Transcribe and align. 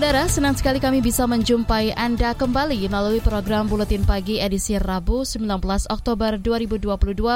Saudara, 0.00 0.32
senang 0.32 0.56
sekali 0.56 0.80
kami 0.80 1.04
bisa 1.04 1.28
menjumpai 1.28 1.92
Anda 1.92 2.32
kembali 2.32 2.88
melalui 2.88 3.20
program 3.20 3.68
Buletin 3.68 4.08
Pagi 4.08 4.40
edisi 4.40 4.80
Rabu 4.80 5.28
19 5.28 5.44
Oktober 5.92 6.40
2022 6.40 6.88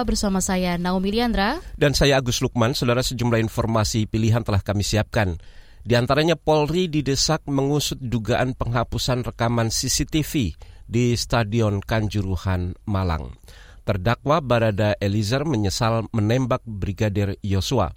bersama 0.08 0.40
saya 0.40 0.80
Naomi 0.80 1.12
Liandra. 1.12 1.60
Dan 1.76 1.92
saya 1.92 2.16
Agus 2.16 2.40
Lukman, 2.40 2.72
saudara 2.72 3.04
sejumlah 3.04 3.36
informasi 3.44 4.08
pilihan 4.08 4.40
telah 4.40 4.64
kami 4.64 4.80
siapkan. 4.80 5.36
Di 5.84 5.92
antaranya 5.92 6.40
Polri 6.40 6.88
didesak 6.88 7.44
mengusut 7.52 8.00
dugaan 8.00 8.56
penghapusan 8.56 9.28
rekaman 9.28 9.68
CCTV 9.68 10.56
di 10.88 11.12
Stadion 11.20 11.84
Kanjuruhan, 11.84 12.80
Malang. 12.88 13.36
Terdakwa 13.84 14.40
Barada 14.40 14.96
Eliezer 15.04 15.44
menyesal 15.44 16.08
menembak 16.16 16.64
Brigadir 16.64 17.36
Yosua. 17.44 17.92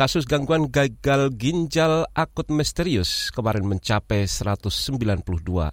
Kasus 0.00 0.24
gangguan 0.24 0.72
gagal 0.72 1.28
ginjal 1.36 2.08
akut 2.16 2.48
misterius 2.48 3.28
kemarin 3.36 3.68
mencapai 3.68 4.24
192 4.24 5.20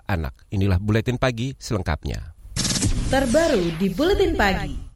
anak. 0.04 0.36
Inilah 0.52 0.84
buletin 0.84 1.16
pagi 1.16 1.56
selengkapnya. 1.56 2.36
Terbaru 3.08 3.80
di 3.80 3.88
buletin 3.88 4.36
pagi. 4.36 4.87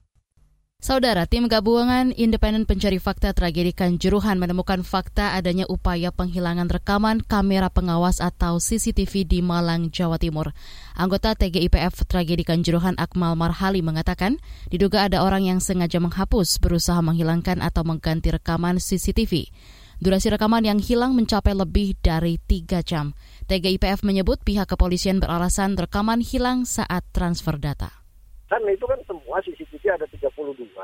Saudara, 0.82 1.30
tim 1.30 1.46
gabungan 1.46 2.10
independen 2.18 2.66
pencari 2.66 2.98
fakta 2.98 3.38
tragedi 3.38 3.70
Kanjuruhan 3.70 4.42
menemukan 4.42 4.82
fakta 4.82 5.38
adanya 5.38 5.70
upaya 5.70 6.10
penghilangan 6.10 6.66
rekaman 6.66 7.22
kamera 7.22 7.70
pengawas 7.70 8.18
atau 8.18 8.58
CCTV 8.58 9.30
di 9.30 9.46
Malang, 9.46 9.94
Jawa 9.94 10.18
Timur. 10.18 10.58
Anggota 10.98 11.38
TGIPF 11.38 12.10
tragedi 12.10 12.42
Kanjuruhan 12.42 12.98
Akmal 12.98 13.38
Marhali 13.38 13.86
mengatakan, 13.86 14.42
diduga 14.74 15.06
ada 15.06 15.22
orang 15.22 15.46
yang 15.46 15.62
sengaja 15.62 16.02
menghapus, 16.02 16.58
berusaha 16.58 16.98
menghilangkan 17.06 17.62
atau 17.62 17.86
mengganti 17.86 18.34
rekaman 18.34 18.82
CCTV. 18.82 19.54
Durasi 20.02 20.34
rekaman 20.34 20.66
yang 20.66 20.82
hilang 20.82 21.14
mencapai 21.14 21.54
lebih 21.54 21.94
dari 22.02 22.42
tiga 22.42 22.82
jam. 22.82 23.14
TGIPF 23.46 24.02
menyebut 24.02 24.42
pihak 24.42 24.66
kepolisian 24.66 25.22
beralasan 25.22 25.78
rekaman 25.78 26.26
hilang 26.26 26.66
saat 26.66 27.06
transfer 27.14 27.62
data 27.62 28.02
kan 28.52 28.60
itu 28.68 28.84
kan 28.84 29.00
semua 29.08 29.40
CCTV 29.40 29.61
ada 29.96 30.08
32 30.08 30.76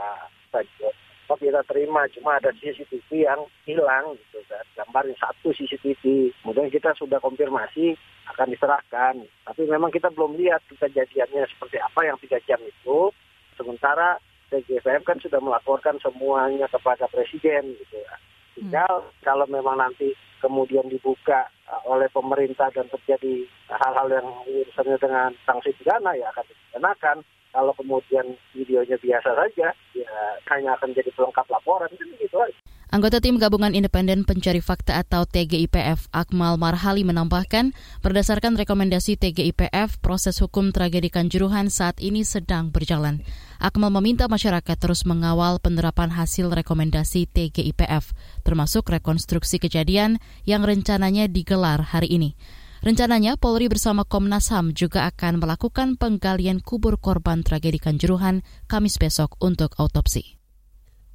saja. 0.51 0.89
Kalau 1.27 1.43
kita 1.43 1.59
terima 1.67 2.07
cuma 2.15 2.39
ada 2.39 2.55
CCTV 2.55 3.27
yang 3.27 3.43
hilang 3.67 4.15
gitu 4.15 4.39
kan. 4.47 4.63
Gambarin 4.79 5.15
satu 5.19 5.51
CCTV. 5.51 6.31
Kemudian 6.39 6.71
kita 6.71 6.95
sudah 6.95 7.19
konfirmasi 7.19 7.99
akan 8.31 8.47
diserahkan. 8.55 9.27
Tapi 9.43 9.61
memang 9.67 9.91
kita 9.91 10.07
belum 10.15 10.39
lihat 10.39 10.63
kejadiannya 10.71 11.43
seperti 11.51 11.83
apa 11.83 11.99
yang 12.07 12.15
tiga 12.23 12.39
jam 12.47 12.63
itu. 12.63 13.11
Sementara 13.59 14.15
TGFM 14.47 15.03
kan 15.03 15.19
sudah 15.19 15.43
melaporkan 15.43 15.99
semuanya 15.99 16.71
kepada 16.71 17.11
presiden 17.11 17.75
gitu 17.75 17.95
ya. 17.99 18.15
Tinggal 18.55 19.03
hmm. 19.03 19.11
kalau 19.27 19.45
memang 19.51 19.75
nanti 19.75 20.15
kemudian 20.39 20.87
dibuka 20.87 21.51
uh, 21.67 21.81
oleh 21.91 22.07
pemerintah 22.09 22.71
dan 22.71 22.87
terjadi 22.87 23.43
hal-hal 23.67 24.07
yang 24.07 24.27
urusannya 24.47 24.97
dengan 24.97 25.29
sanksi 25.43 25.75
pidana 25.75 26.15
ya 26.15 26.31
akan 26.31 26.45
dikenakan 26.47 27.17
kalau 27.57 27.73
kemudian 27.73 28.37
videonya 28.53 29.01
biasa 29.01 29.33
saja, 29.33 29.73
ya 29.97 30.11
hanya 30.53 30.77
akan 30.77 30.93
jadi 30.93 31.09
pelengkap 31.17 31.49
laporan, 31.49 31.89
kan 31.89 32.07
gitu 32.21 32.37
aja. 32.37 32.59
Anggota 32.87 33.19
tim 33.19 33.35
gabungan 33.35 33.75
independen 33.75 34.23
pencari 34.23 34.63
fakta 34.63 35.03
atau 35.03 35.27
TGIPF 35.27 36.07
Akmal 36.15 36.55
Marhali 36.55 37.03
menambahkan, 37.03 37.75
berdasarkan 37.99 38.55
rekomendasi 38.55 39.19
TGIPF, 39.19 39.99
proses 39.99 40.39
hukum 40.39 40.71
tragedi 40.71 41.11
Kanjuruhan 41.11 41.67
saat 41.67 41.99
ini 41.99 42.23
sedang 42.23 42.71
berjalan. 42.71 43.25
Akmal 43.59 43.91
meminta 43.91 44.29
masyarakat 44.31 44.77
terus 44.79 45.03
mengawal 45.03 45.59
penerapan 45.59 46.13
hasil 46.13 46.47
rekomendasi 46.47 47.27
TGIPF, 47.27 48.13
termasuk 48.47 48.87
rekonstruksi 48.87 49.59
kejadian 49.59 50.23
yang 50.47 50.63
rencananya 50.63 51.27
digelar 51.27 51.83
hari 51.83 52.07
ini. 52.07 52.39
Rencananya 52.85 53.41
Polri 53.41 53.65
bersama 53.65 54.05
Komnas 54.05 54.53
HAM 54.53 54.77
juga 54.77 55.09
akan 55.09 55.41
melakukan 55.41 55.97
penggalian 55.97 56.61
kubur 56.61 57.01
korban 57.01 57.41
tragedi 57.41 57.81
Kanjuruhan 57.81 58.45
Kamis 58.69 59.01
besok 59.01 59.33
untuk 59.41 59.73
autopsi. 59.81 60.37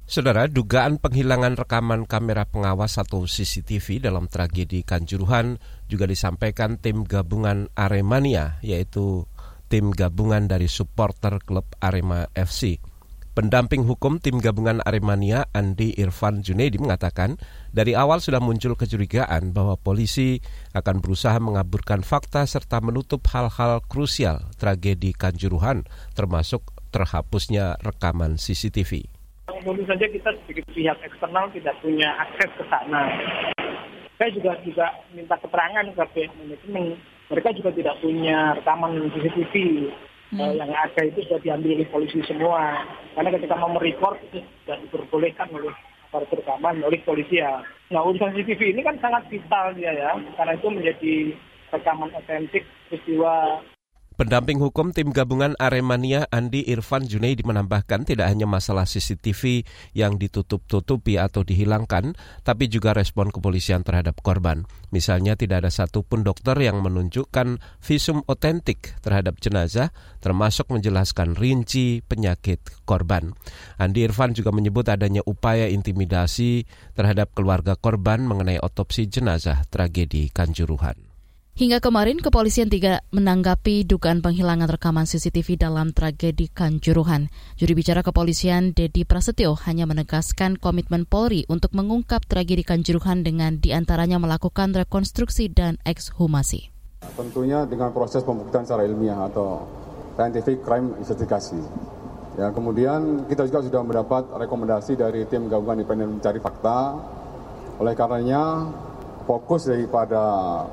Saudara, 0.03 0.51
dugaan 0.51 0.99
penghilangan 0.99 1.55
rekaman 1.55 2.03
kamera 2.03 2.43
pengawas 2.43 2.99
atau 2.99 3.23
CCTV 3.23 4.03
dalam 4.03 4.27
tragedi 4.27 4.83
Kanjuruhan 4.83 5.55
juga 5.87 6.03
disampaikan 6.03 6.75
tim 6.75 7.07
gabungan 7.07 7.71
Aremania, 7.79 8.59
yaitu 8.59 9.23
tim 9.71 9.95
gabungan 9.95 10.51
dari 10.51 10.67
supporter 10.67 11.39
klub 11.39 11.63
Arema 11.79 12.27
FC. 12.35 12.83
Pendamping 13.33 13.87
hukum 13.87 14.21
tim 14.21 14.37
gabungan 14.37 14.83
Aremania 14.85 15.49
Andi 15.55 15.97
Irfan 15.97 16.45
Junaidi 16.45 16.77
mengatakan 16.77 17.41
dari 17.73 17.97
awal 17.97 18.21
sudah 18.21 18.37
muncul 18.37 18.77
kecurigaan 18.77 19.49
bahwa 19.49 19.73
polisi 19.81 20.37
akan 20.77 21.01
berusaha 21.01 21.33
mengaburkan 21.41 22.05
fakta 22.05 22.45
serta 22.45 22.77
menutup 22.85 23.25
hal-hal 23.33 23.81
krusial 23.89 24.45
tragedi 24.61 25.09
Kanjuruhan 25.17 25.81
termasuk 26.13 26.61
terhapusnya 26.93 27.81
rekaman 27.81 28.37
CCTV. 28.37 29.09
Tentu 29.49 29.83
saja 29.89 30.05
kita 30.05 30.29
sebagai 30.45 30.63
pihak 30.69 31.01
eksternal 31.01 31.49
tidak 31.49 31.73
punya 31.81 32.13
akses 32.21 32.51
ke 32.53 32.63
sana. 32.69 33.09
Saya 34.21 34.29
juga 34.37 34.53
juga 34.61 34.87
minta 35.17 35.33
keterangan 35.41 35.89
ke 35.89 36.03
pihak 36.13 36.31
manajemen. 36.37 36.93
Mereka 37.33 37.49
juga 37.57 37.73
tidak 37.73 37.97
punya 38.05 38.53
rekaman 38.53 39.09
CCTV 39.17 39.55
hmm. 40.29 40.53
yang 40.61 40.69
ada 40.69 41.01
itu 41.01 41.25
sudah 41.25 41.41
diambil 41.41 41.81
oleh 41.81 41.89
polisi 41.89 42.21
semua. 42.29 42.85
Karena 43.17 43.33
ketika 43.33 43.57
mau 43.57 43.73
merekord 43.73 44.21
itu 44.29 44.45
sudah 44.61 44.77
diperbolehkan 44.85 45.49
oleh 45.49 45.73
para 46.13 46.29
rekaman 46.29 46.85
oleh 46.85 47.01
polisi 47.01 47.41
ya. 47.41 47.65
Nah 47.89 48.05
urusan 48.05 48.37
CCTV 48.37 48.77
ini 48.77 48.85
kan 48.85 49.01
sangat 49.01 49.25
vital 49.33 49.73
dia 49.73 49.89
ya, 49.89 50.13
karena 50.37 50.53
itu 50.53 50.67
menjadi 50.69 51.13
rekaman 51.73 52.13
otentik 52.13 52.61
peristiwa 52.87 53.65
Pendamping 54.13 54.61
hukum 54.61 54.93
tim 54.93 55.09
gabungan 55.09 55.57
Aremania 55.57 56.29
Andi 56.29 56.61
Irfan 56.69 57.09
Junaidi 57.09 57.41
menambahkan 57.41 58.05
tidak 58.05 58.29
hanya 58.29 58.45
masalah 58.45 58.85
CCTV 58.85 59.65
yang 59.97 60.21
ditutup-tutupi 60.21 61.17
atau 61.17 61.41
dihilangkan, 61.41 62.13
tapi 62.45 62.69
juga 62.69 62.93
respon 62.93 63.33
kepolisian 63.33 63.81
terhadap 63.81 64.21
korban. 64.21 64.69
Misalnya 64.93 65.33
tidak 65.33 65.65
ada 65.65 65.73
satupun 65.73 66.21
dokter 66.21 66.53
yang 66.61 66.85
menunjukkan 66.85 67.57
visum 67.81 68.21
otentik 68.29 68.93
terhadap 69.01 69.41
jenazah, 69.41 69.89
termasuk 70.21 70.69
menjelaskan 70.69 71.33
rinci 71.33 72.05
penyakit 72.05 72.61
korban. 72.85 73.33
Andi 73.81 74.05
Irfan 74.05 74.37
juga 74.37 74.53
menyebut 74.53 74.85
adanya 74.93 75.25
upaya 75.25 75.65
intimidasi 75.65 76.69
terhadap 76.93 77.33
keluarga 77.33 77.73
korban 77.73 78.21
mengenai 78.29 78.61
otopsi 78.61 79.09
jenazah 79.09 79.65
tragedi 79.73 80.29
Kanjuruhan. 80.29 81.12
Hingga 81.53 81.85
kemarin, 81.85 82.17
kepolisian 82.17 82.65
tidak 82.65 83.05
menanggapi 83.13 83.85
dugaan 83.85 84.25
penghilangan 84.25 84.65
rekaman 84.65 85.05
CCTV 85.05 85.61
dalam 85.61 85.93
tragedi 85.93 86.49
Kanjuruhan. 86.49 87.29
Juri 87.61 87.77
bicara 87.77 88.01
kepolisian, 88.01 88.73
Dedi 88.73 89.05
Prasetyo, 89.05 89.53
hanya 89.69 89.85
menegaskan 89.85 90.57
komitmen 90.57 91.05
Polri 91.05 91.45
untuk 91.45 91.77
mengungkap 91.77 92.25
tragedi 92.25 92.65
Kanjuruhan 92.65 93.21
dengan 93.21 93.61
di 93.61 93.69
antaranya 93.69 94.17
melakukan 94.17 94.73
rekonstruksi 94.73 95.53
dan 95.53 95.77
ekshumasi. 95.85 96.73
Tentunya 97.13 97.69
dengan 97.69 97.93
proses 97.93 98.25
pembuktian 98.25 98.65
secara 98.65 98.89
ilmiah 98.89 99.29
atau 99.29 99.69
scientific 100.17 100.65
crime 100.65 100.97
investigasi. 101.05 101.61
Ya, 102.33 102.49
kemudian 102.49 103.29
kita 103.29 103.45
juga 103.45 103.61
sudah 103.61 103.85
mendapat 103.85 104.25
rekomendasi 104.25 104.97
dari 104.97 105.29
tim 105.29 105.45
gabungan 105.53 105.85
independen 105.85 106.17
mencari 106.17 106.41
fakta. 106.41 106.97
Oleh 107.77 107.93
karenanya, 107.93 108.73
fokus 109.23 109.67
daripada 109.67 110.21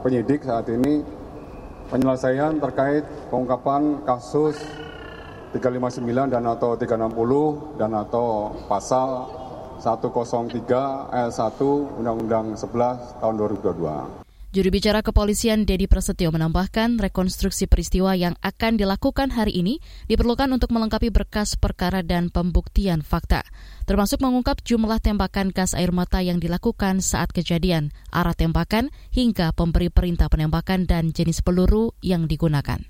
penyidik 0.02 0.43
saat 0.43 0.67
ini 0.70 1.02
penyelesaian 1.91 2.58
terkait 2.58 3.02
pengungkapan 3.31 4.02
kasus 4.06 4.58
359 5.50 6.31
dan 6.31 6.47
atau 6.47 6.79
360 6.79 7.79
dan 7.79 7.91
atau 7.91 8.55
pasal 8.70 9.26
103 9.82 11.11
L1 11.11 11.61
Undang-Undang 11.99 12.55
11 12.55 13.19
tahun 13.19 13.35
2022. 13.35 14.30
Juru 14.50 14.75
bicara 14.75 14.99
kepolisian 15.06 15.62
Dedi 15.62 15.87
Prasetyo 15.87 16.35
menambahkan 16.35 16.99
rekonstruksi 16.99 17.70
peristiwa 17.70 18.19
yang 18.19 18.35
akan 18.43 18.82
dilakukan 18.82 19.31
hari 19.31 19.55
ini 19.55 19.79
diperlukan 20.11 20.50
untuk 20.50 20.75
melengkapi 20.75 21.14
berkas 21.14 21.55
perkara 21.55 22.02
dan 22.02 22.35
pembuktian 22.35 22.99
fakta, 23.06 23.47
termasuk 23.87 24.19
mengungkap 24.19 24.58
jumlah 24.67 24.99
tembakan 24.99 25.55
gas 25.55 25.70
air 25.79 25.94
mata 25.94 26.19
yang 26.19 26.43
dilakukan 26.43 26.99
saat 26.99 27.31
kejadian, 27.31 27.94
arah 28.11 28.35
tembakan, 28.35 28.91
hingga 29.14 29.55
pemberi 29.55 29.87
perintah 29.87 30.26
penembakan 30.26 30.82
dan 30.82 31.14
jenis 31.14 31.47
peluru 31.47 31.94
yang 32.02 32.26
digunakan. 32.26 32.82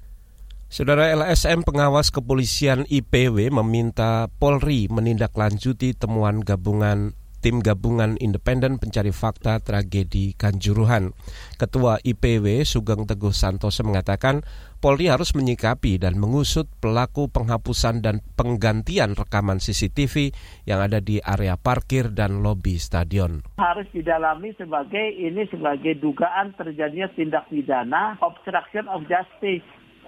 Saudara 0.72 1.12
LSM 1.12 1.60
pengawas 1.60 2.08
kepolisian 2.08 2.88
IPW 2.88 3.52
meminta 3.52 4.32
Polri 4.40 4.88
menindaklanjuti 4.88 5.92
temuan 5.92 6.40
gabungan 6.40 7.19
tim 7.40 7.64
gabungan 7.64 8.20
independen 8.20 8.76
pencari 8.76 9.10
fakta 9.10 9.58
tragedi 9.64 10.36
Kanjuruhan. 10.36 11.16
Ketua 11.56 11.98
IPW 12.04 12.62
Sugeng 12.68 13.08
Teguh 13.08 13.32
Santoso 13.32 13.82
mengatakan 13.82 14.44
Polri 14.80 15.12
harus 15.12 15.36
menyikapi 15.36 16.00
dan 16.00 16.16
mengusut 16.16 16.64
pelaku 16.80 17.28
penghapusan 17.28 18.00
dan 18.00 18.24
penggantian 18.32 19.12
rekaman 19.12 19.60
CCTV 19.60 20.32
yang 20.64 20.80
ada 20.80 21.04
di 21.04 21.20
area 21.20 21.60
parkir 21.60 22.08
dan 22.16 22.40
lobi 22.40 22.80
stadion. 22.80 23.44
Harus 23.60 23.84
didalami 23.92 24.56
sebagai 24.56 25.04
ini 25.20 25.44
sebagai 25.52 26.00
dugaan 26.00 26.56
terjadinya 26.56 27.12
tindak 27.12 27.44
pidana 27.52 28.16
obstruction 28.24 28.88
of 28.88 29.04
justice 29.04 29.60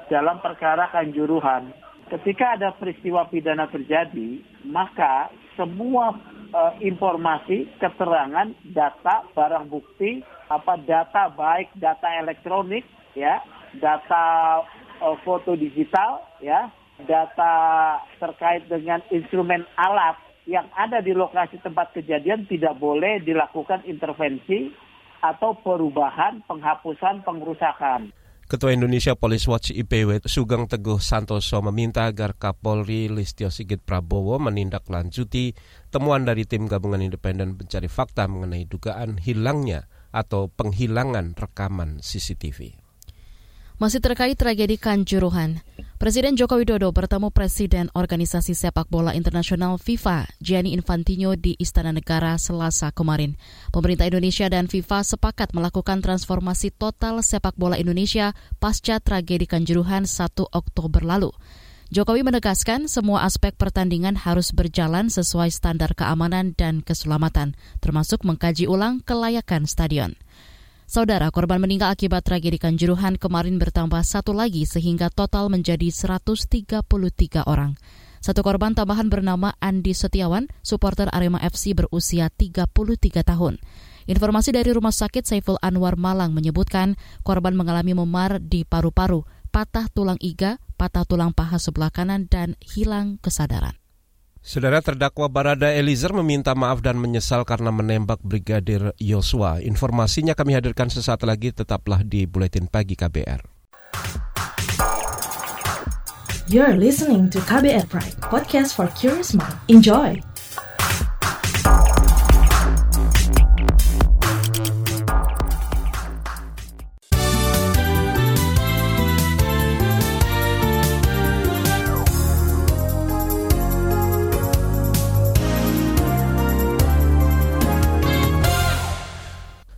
dalam 0.08 0.40
perkara 0.40 0.88
Kanjuruhan. 0.88 1.69
Ketika 2.08 2.56
ada 2.56 2.73
peristiwa 2.73 3.28
pidana 3.28 3.69
terjadi, 3.69 4.40
maka 4.64 5.28
semua 5.56 6.16
uh, 6.52 6.72
informasi, 6.81 7.69
keterangan, 7.81 8.52
data, 8.72 9.26
barang 9.32 9.69
bukti, 9.69 10.20
apa 10.49 10.76
data 10.84 11.32
baik 11.32 11.72
data 11.76 12.08
elektronik, 12.20 12.84
ya, 13.16 13.40
data 13.81 14.25
uh, 15.00 15.16
foto 15.25 15.56
digital, 15.56 16.22
ya, 16.44 16.69
data 17.04 17.52
terkait 18.20 18.69
dengan 18.69 19.00
instrumen 19.10 19.64
alat 19.75 20.16
yang 20.46 20.66
ada 20.75 20.99
di 20.99 21.14
lokasi 21.14 21.58
tempat 21.62 21.94
kejadian 21.94 22.50
tidak 22.50 22.75
boleh 22.78 23.22
dilakukan 23.22 23.87
intervensi 23.87 24.75
atau 25.22 25.54
perubahan, 25.54 26.43
penghapusan, 26.50 27.22
pengerusakan. 27.22 28.10
Ketua 28.52 28.76
Indonesia 28.76 29.16
Police 29.16 29.49
Watch 29.49 29.72
IPW 29.72 30.28
Sugeng 30.28 30.69
Teguh 30.69 31.00
Santoso 31.00 31.64
meminta 31.64 32.04
agar 32.04 32.37
Kapolri 32.37 33.08
Listio 33.08 33.49
Sigit 33.49 33.81
Prabowo 33.81 34.37
menindaklanjuti 34.37 35.56
temuan 35.88 36.28
dari 36.28 36.44
tim 36.44 36.69
gabungan 36.69 37.00
independen 37.00 37.56
pencari 37.56 37.88
fakta 37.88 38.28
mengenai 38.28 38.69
dugaan 38.69 39.16
hilangnya 39.16 39.88
atau 40.12 40.52
penghilangan 40.52 41.32
rekaman 41.32 42.04
CCTV. 42.04 42.81
Masih 43.82 43.99
terkait 43.99 44.38
tragedi 44.38 44.79
Kanjuruhan, 44.79 45.58
Presiden 45.99 46.38
Joko 46.38 46.55
Widodo 46.55 46.94
bertemu 46.94 47.34
Presiden 47.34 47.90
Organisasi 47.99 48.55
Sepak 48.55 48.87
Bola 48.87 49.11
Internasional 49.11 49.75
FIFA, 49.75 50.31
Gianni 50.38 50.70
Infantino 50.70 51.34
di 51.34 51.58
Istana 51.58 51.90
Negara 51.90 52.38
Selasa 52.38 52.94
kemarin. 52.94 53.34
Pemerintah 53.75 54.06
Indonesia 54.06 54.46
dan 54.46 54.70
FIFA 54.70 55.02
sepakat 55.02 55.50
melakukan 55.50 55.99
transformasi 55.99 56.70
total 56.70 57.26
sepak 57.26 57.58
bola 57.58 57.75
Indonesia 57.75 58.38
pasca 58.62 59.02
tragedi 59.02 59.50
Kanjuruhan 59.50 60.06
1 60.06 60.31
Oktober 60.55 61.02
lalu. 61.02 61.35
Jokowi 61.90 62.23
menegaskan 62.23 62.87
semua 62.87 63.26
aspek 63.26 63.58
pertandingan 63.58 64.14
harus 64.14 64.55
berjalan 64.55 65.11
sesuai 65.11 65.50
standar 65.50 65.99
keamanan 65.99 66.55
dan 66.55 66.87
keselamatan, 66.87 67.58
termasuk 67.82 68.23
mengkaji 68.23 68.70
ulang 68.70 69.02
kelayakan 69.02 69.67
stadion. 69.67 70.14
Saudara 70.92 71.32
korban 71.32 71.56
meninggal 71.56 71.96
akibat 71.96 72.20
tragedi 72.20 72.60
Kanjuruhan 72.60 73.16
kemarin 73.16 73.56
bertambah 73.56 74.04
satu 74.04 74.36
lagi 74.36 74.68
sehingga 74.68 75.08
total 75.08 75.48
menjadi 75.48 75.88
133 75.88 76.84
orang. 77.48 77.80
Satu 78.20 78.44
korban 78.44 78.76
tambahan 78.76 79.08
bernama 79.08 79.56
Andi 79.56 79.96
Setiawan, 79.96 80.52
supporter 80.60 81.08
Arema 81.08 81.40
FC 81.40 81.72
berusia 81.72 82.28
33 82.28 83.24
tahun. 83.24 83.56
Informasi 84.04 84.52
dari 84.52 84.68
Rumah 84.68 84.92
Sakit 84.92 85.24
Saiful 85.24 85.56
Anwar 85.64 85.96
Malang 85.96 86.36
menyebutkan 86.36 87.00
korban 87.24 87.56
mengalami 87.56 87.96
memar 87.96 88.44
di 88.44 88.68
paru-paru, 88.68 89.24
patah 89.48 89.88
tulang 89.88 90.20
iga, 90.20 90.60
patah 90.76 91.08
tulang 91.08 91.32
paha 91.32 91.56
sebelah 91.56 91.88
kanan, 91.88 92.28
dan 92.28 92.52
hilang 92.60 93.16
kesadaran. 93.24 93.81
Saudara 94.42 94.82
terdakwa 94.82 95.30
Barada 95.30 95.70
Eliezer 95.70 96.10
meminta 96.10 96.50
maaf 96.58 96.82
dan 96.82 96.98
menyesal 96.98 97.46
karena 97.46 97.70
menembak 97.70 98.18
Brigadir 98.26 98.90
Yosua. 98.98 99.62
Informasinya 99.62 100.34
kami 100.34 100.58
hadirkan 100.58 100.90
sesaat 100.90 101.22
lagi, 101.22 101.54
tetaplah 101.54 102.02
di 102.02 102.26
Buletin 102.26 102.66
Pagi 102.66 102.98
KBR. 102.98 103.46
You're 106.50 106.74
listening 106.74 107.30
to 107.30 107.38
KBR 107.46 107.86
Pride, 107.86 108.18
podcast 108.18 108.74
for 108.74 108.90
curious 108.98 109.30
mind. 109.30 109.54
Enjoy! 109.70 110.31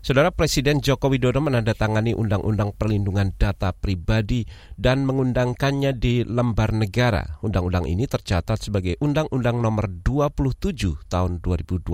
Saudara 0.04 0.28
Presiden 0.36 0.84
Joko 0.84 1.08
Widodo 1.08 1.40
menandatangani 1.40 2.12
Undang-Undang 2.12 2.76
Perlindungan 2.76 3.32
Data 3.40 3.72
Pribadi 3.72 4.44
dan 4.76 5.08
mengundangkannya 5.08 5.96
di 5.96 6.20
lembar 6.28 6.76
negara. 6.76 7.40
Undang-undang 7.40 7.88
ini 7.88 8.04
tercatat 8.04 8.68
sebagai 8.68 9.00
Undang-Undang 9.00 9.64
Nomor 9.64 9.88
27 9.88 11.08
Tahun 11.08 11.40
2022. 11.40 11.88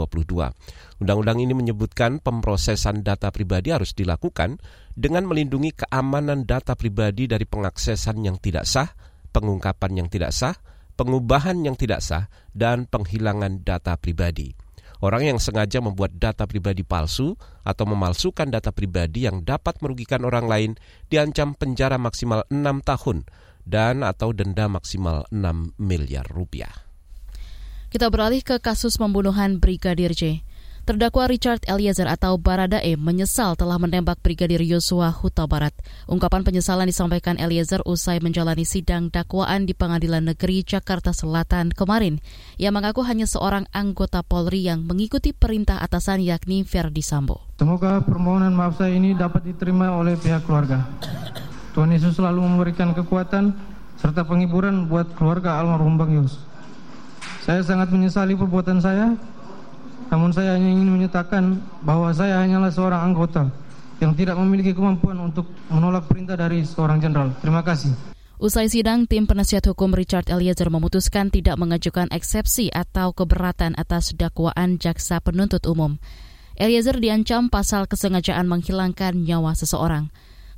Undang-undang 0.98 1.38
ini 1.38 1.54
menyebutkan 1.54 2.18
pemrosesan 2.18 3.06
data 3.06 3.30
pribadi 3.30 3.70
harus 3.70 3.94
dilakukan 3.94 4.58
dengan 4.90 5.30
melindungi 5.30 5.70
keamanan 5.78 6.50
data 6.50 6.74
pribadi 6.74 7.30
dari 7.30 7.46
pengaksesan 7.46 8.26
yang 8.26 8.42
tidak 8.42 8.66
sah, 8.66 8.90
pengungkapan 9.30 10.02
yang 10.02 10.08
tidak 10.10 10.34
sah, 10.34 10.58
pengubahan 10.98 11.62
yang 11.62 11.78
tidak 11.78 12.02
sah, 12.02 12.26
dan 12.50 12.90
penghilangan 12.90 13.62
data 13.62 13.94
pribadi. 13.94 14.50
Orang 15.00 15.24
yang 15.24 15.40
sengaja 15.40 15.80
membuat 15.80 16.12
data 16.20 16.44
pribadi 16.44 16.84
palsu 16.84 17.32
atau 17.64 17.84
memalsukan 17.88 18.52
data 18.52 18.68
pribadi 18.68 19.24
yang 19.24 19.40
dapat 19.40 19.80
merugikan 19.80 20.20
orang 20.28 20.44
lain 20.44 20.70
diancam 21.08 21.56
penjara 21.56 21.96
maksimal 21.96 22.44
6 22.52 22.84
tahun 22.84 23.24
dan 23.64 24.04
atau 24.04 24.36
denda 24.36 24.68
maksimal 24.68 25.24
6 25.32 25.80
miliar 25.80 26.28
rupiah. 26.28 26.84
Kita 27.88 28.12
beralih 28.12 28.44
ke 28.44 28.60
kasus 28.60 29.00
pembunuhan 29.00 29.56
Brigadir 29.56 30.12
J. 30.12 30.44
Terdakwa 30.90 31.30
Richard 31.30 31.62
Eliezer 31.70 32.10
atau 32.10 32.34
Baradae 32.34 32.98
menyesal 32.98 33.54
telah 33.54 33.78
menembak 33.78 34.18
Brigadir 34.26 34.58
Yosua 34.58 35.14
Huta 35.14 35.46
Barat. 35.46 35.70
Ungkapan 36.10 36.42
penyesalan 36.42 36.90
disampaikan 36.90 37.38
Eliezer 37.38 37.78
usai 37.86 38.18
menjalani 38.18 38.66
sidang 38.66 39.06
dakwaan 39.06 39.70
di 39.70 39.72
Pengadilan 39.78 40.26
Negeri 40.26 40.66
Jakarta 40.66 41.14
Selatan 41.14 41.70
kemarin. 41.70 42.18
Ia 42.58 42.74
mengaku 42.74 43.06
hanya 43.06 43.30
seorang 43.30 43.70
anggota 43.70 44.26
Polri 44.26 44.66
yang 44.66 44.82
mengikuti 44.82 45.30
perintah 45.30 45.78
atasan 45.78 46.26
yakni 46.26 46.66
Verdi 46.66 47.06
Sambo. 47.06 47.38
Semoga 47.62 48.02
permohonan 48.02 48.50
maaf 48.50 48.82
saya 48.82 48.90
ini 48.90 49.14
dapat 49.14 49.46
diterima 49.46 49.94
oleh 49.94 50.18
pihak 50.18 50.42
keluarga. 50.42 50.90
Tuhan 51.70 51.94
Yesus 51.94 52.18
selalu 52.18 52.42
memberikan 52.42 52.90
kekuatan 52.98 53.54
serta 53.94 54.26
penghiburan 54.26 54.90
buat 54.90 55.14
keluarga 55.14 55.54
almarhum 55.54 55.94
Bang 55.94 56.18
Yos. 56.18 56.34
Saya 57.46 57.62
sangat 57.62 57.94
menyesali 57.94 58.34
perbuatan 58.34 58.82
saya 58.82 59.14
namun 60.10 60.34
saya 60.34 60.58
hanya 60.58 60.68
ingin 60.68 60.90
menyatakan 60.90 61.62
bahwa 61.86 62.10
saya 62.10 62.42
hanyalah 62.42 62.68
seorang 62.68 63.14
anggota 63.14 63.46
yang 64.02 64.12
tidak 64.18 64.34
memiliki 64.42 64.74
kemampuan 64.74 65.16
untuk 65.22 65.46
menolak 65.70 66.10
perintah 66.10 66.34
dari 66.34 66.66
seorang 66.66 66.98
jenderal. 66.98 67.30
Terima 67.38 67.62
kasih. 67.62 67.94
Usai 68.40 68.72
sidang, 68.72 69.04
tim 69.04 69.28
penasihat 69.28 69.60
hukum 69.68 69.92
Richard 69.92 70.32
Eliezer 70.32 70.72
memutuskan 70.72 71.28
tidak 71.28 71.60
mengajukan 71.60 72.08
eksepsi 72.08 72.72
atau 72.72 73.12
keberatan 73.12 73.76
atas 73.76 74.16
dakwaan 74.16 74.80
jaksa 74.80 75.20
penuntut 75.20 75.60
umum. 75.68 76.00
Eliezer 76.56 76.96
diancam 76.96 77.52
pasal 77.52 77.84
kesengajaan 77.84 78.48
menghilangkan 78.48 79.12
nyawa 79.28 79.52
seseorang. 79.52 80.08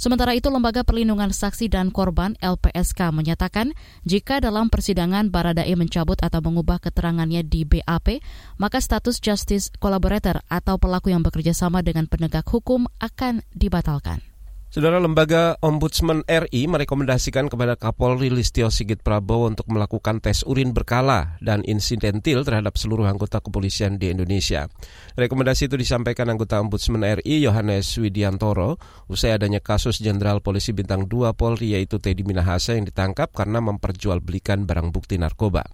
Sementara 0.02 0.34
itu, 0.34 0.50
Lembaga 0.50 0.82
Perlindungan 0.82 1.30
Saksi 1.30 1.70
dan 1.70 1.94
Korban 1.94 2.34
LPSK 2.42 3.14
menyatakan 3.14 3.70
jika 4.02 4.42
dalam 4.42 4.66
persidangan 4.66 5.30
Baradae 5.30 5.78
mencabut 5.78 6.18
atau 6.18 6.42
mengubah 6.42 6.82
keterangannya 6.82 7.46
di 7.46 7.62
BAP, 7.62 8.18
maka 8.58 8.82
status 8.82 9.22
justice 9.22 9.70
collaborator 9.78 10.42
atau 10.50 10.74
pelaku 10.74 11.14
yang 11.14 11.22
bekerja 11.22 11.54
sama 11.54 11.86
dengan 11.86 12.10
penegak 12.10 12.50
hukum 12.50 12.90
akan 12.98 13.46
dibatalkan. 13.54 14.31
Saudara 14.72 14.96
Lembaga 14.96 15.60
Ombudsman 15.60 16.24
RI 16.24 16.64
merekomendasikan 16.64 17.52
kepada 17.52 17.76
Kapolri 17.76 18.32
Listio 18.32 18.72
Sigit 18.72 19.04
Prabowo 19.04 19.44
untuk 19.52 19.68
melakukan 19.68 20.24
tes 20.24 20.48
urin 20.48 20.72
berkala 20.72 21.36
dan 21.44 21.60
insidentil 21.68 22.40
terhadap 22.40 22.80
seluruh 22.80 23.04
anggota 23.04 23.44
kepolisian 23.44 24.00
di 24.00 24.08
Indonesia. 24.08 24.72
Rekomendasi 25.12 25.68
itu 25.68 25.76
disampaikan 25.76 26.32
anggota 26.32 26.56
Ombudsman 26.56 27.04
RI 27.20 27.44
Yohanes 27.44 27.84
Widiantoro 28.00 28.80
usai 29.12 29.36
adanya 29.36 29.60
kasus 29.60 30.00
Jenderal 30.00 30.40
Polisi 30.40 30.72
Bintang 30.72 31.04
2 31.04 31.36
Polri 31.36 31.76
yaitu 31.76 32.00
Teddy 32.00 32.24
Minahasa 32.24 32.72
yang 32.72 32.88
ditangkap 32.88 33.28
karena 33.36 33.60
memperjualbelikan 33.60 34.64
barang 34.64 34.88
bukti 34.88 35.20
narkoba. 35.20 35.68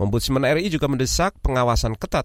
Ombudsman 0.00 0.48
RI 0.48 0.72
juga 0.72 0.88
mendesak 0.88 1.36
pengawasan 1.44 2.00
ketat 2.00 2.24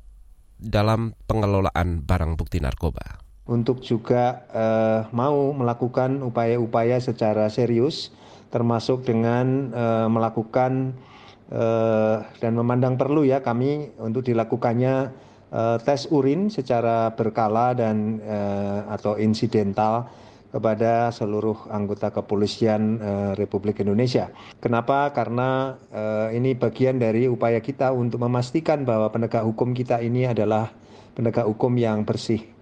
dalam 0.55 1.19
pengelolaan 1.27 1.99
barang 1.99 2.39
bukti 2.39 2.63
narkoba 2.63 3.22
untuk 3.43 3.83
juga 3.83 4.47
uh, 4.55 4.99
mau 5.11 5.51
melakukan 5.51 6.23
upaya-upaya 6.23 7.03
secara 7.03 7.51
serius, 7.51 8.15
termasuk 8.47 9.03
dengan 9.03 9.75
uh, 9.75 10.07
melakukan 10.07 10.95
uh, 11.51 12.23
dan 12.39 12.55
memandang 12.55 12.95
perlu 12.95 13.27
ya 13.27 13.43
kami 13.43 13.91
untuk 13.99 14.23
dilakukannya 14.23 15.11
uh, 15.51 15.77
tes 15.83 16.07
urin 16.07 16.47
secara 16.47 17.11
berkala 17.11 17.75
dan 17.75 18.23
uh, 18.23 18.87
atau 18.95 19.19
insidental 19.19 20.07
kepada 20.53 21.09
seluruh 21.09 21.65
anggota 21.73 22.13
kepolisian 22.13 23.01
uh, 23.01 23.31
Republik 23.33 23.81
Indonesia. 23.81 24.29
Kenapa? 24.61 25.09
Karena 25.09 25.73
uh, 25.89 26.29
ini 26.29 26.53
bagian 26.53 27.01
dari 27.01 27.25
upaya 27.25 27.57
kita 27.57 27.89
untuk 27.89 28.21
memastikan 28.21 28.85
bahwa 28.85 29.09
penegak 29.09 29.41
hukum 29.43 29.73
kita 29.73 29.97
ini 29.99 30.29
adalah 30.29 30.69
penegak 31.17 31.49
hukum 31.49 31.73
yang 31.73 32.05
bersih 32.05 32.52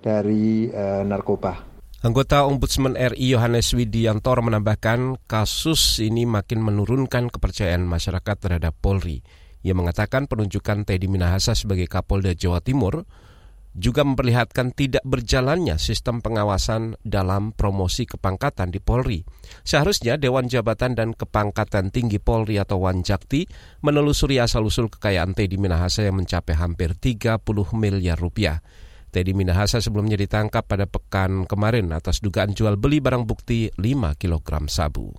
dari 0.00 0.70
uh, 0.70 1.02
narkoba. 1.04 1.68
Anggota 1.98 2.46
Ombudsman 2.46 2.94
RI 2.94 3.34
Yohanes 3.34 3.74
Widiantoro 3.74 4.46
menambahkan 4.46 5.18
kasus 5.26 5.98
ini 5.98 6.30
makin 6.30 6.62
menurunkan 6.62 7.26
kepercayaan 7.26 7.82
masyarakat 7.82 8.36
terhadap 8.38 8.78
Polri. 8.78 9.26
Ia 9.66 9.74
mengatakan 9.74 10.30
penunjukan 10.30 10.86
Teddy 10.86 11.10
Minahasa 11.10 11.58
sebagai 11.58 11.90
Kapolda 11.90 12.30
Jawa 12.38 12.62
Timur 12.62 13.02
juga 13.78 14.02
memperlihatkan 14.02 14.74
tidak 14.74 15.02
berjalannya 15.06 15.78
sistem 15.78 16.18
pengawasan 16.18 16.98
dalam 17.06 17.54
promosi 17.54 18.06
kepangkatan 18.10 18.74
di 18.74 18.82
Polri. 18.82 19.22
Seharusnya 19.62 20.18
Dewan 20.18 20.50
Jabatan 20.50 20.98
dan 20.98 21.14
Kepangkatan 21.14 21.94
Tinggi 21.94 22.18
Polri 22.18 22.58
atau 22.58 22.82
Wanjakti 22.82 23.46
menelusuri 23.86 24.42
asal-usul 24.42 24.90
kekayaan 24.90 25.34
Teddy 25.34 25.58
Minahasa 25.62 26.06
yang 26.06 26.18
mencapai 26.18 26.58
hampir 26.58 26.98
30 26.98 27.42
miliar 27.78 28.18
rupiah. 28.18 28.62
Teddy 29.08 29.32
Minahasa 29.32 29.80
sebelumnya 29.80 30.20
ditangkap 30.20 30.68
pada 30.68 30.84
pekan 30.84 31.48
kemarin 31.48 31.90
atas 31.96 32.20
dugaan 32.20 32.52
jual 32.52 32.76
beli 32.76 33.00
barang 33.00 33.24
bukti 33.24 33.72
5 33.74 34.20
kg 34.20 34.68
sabu. 34.68 35.10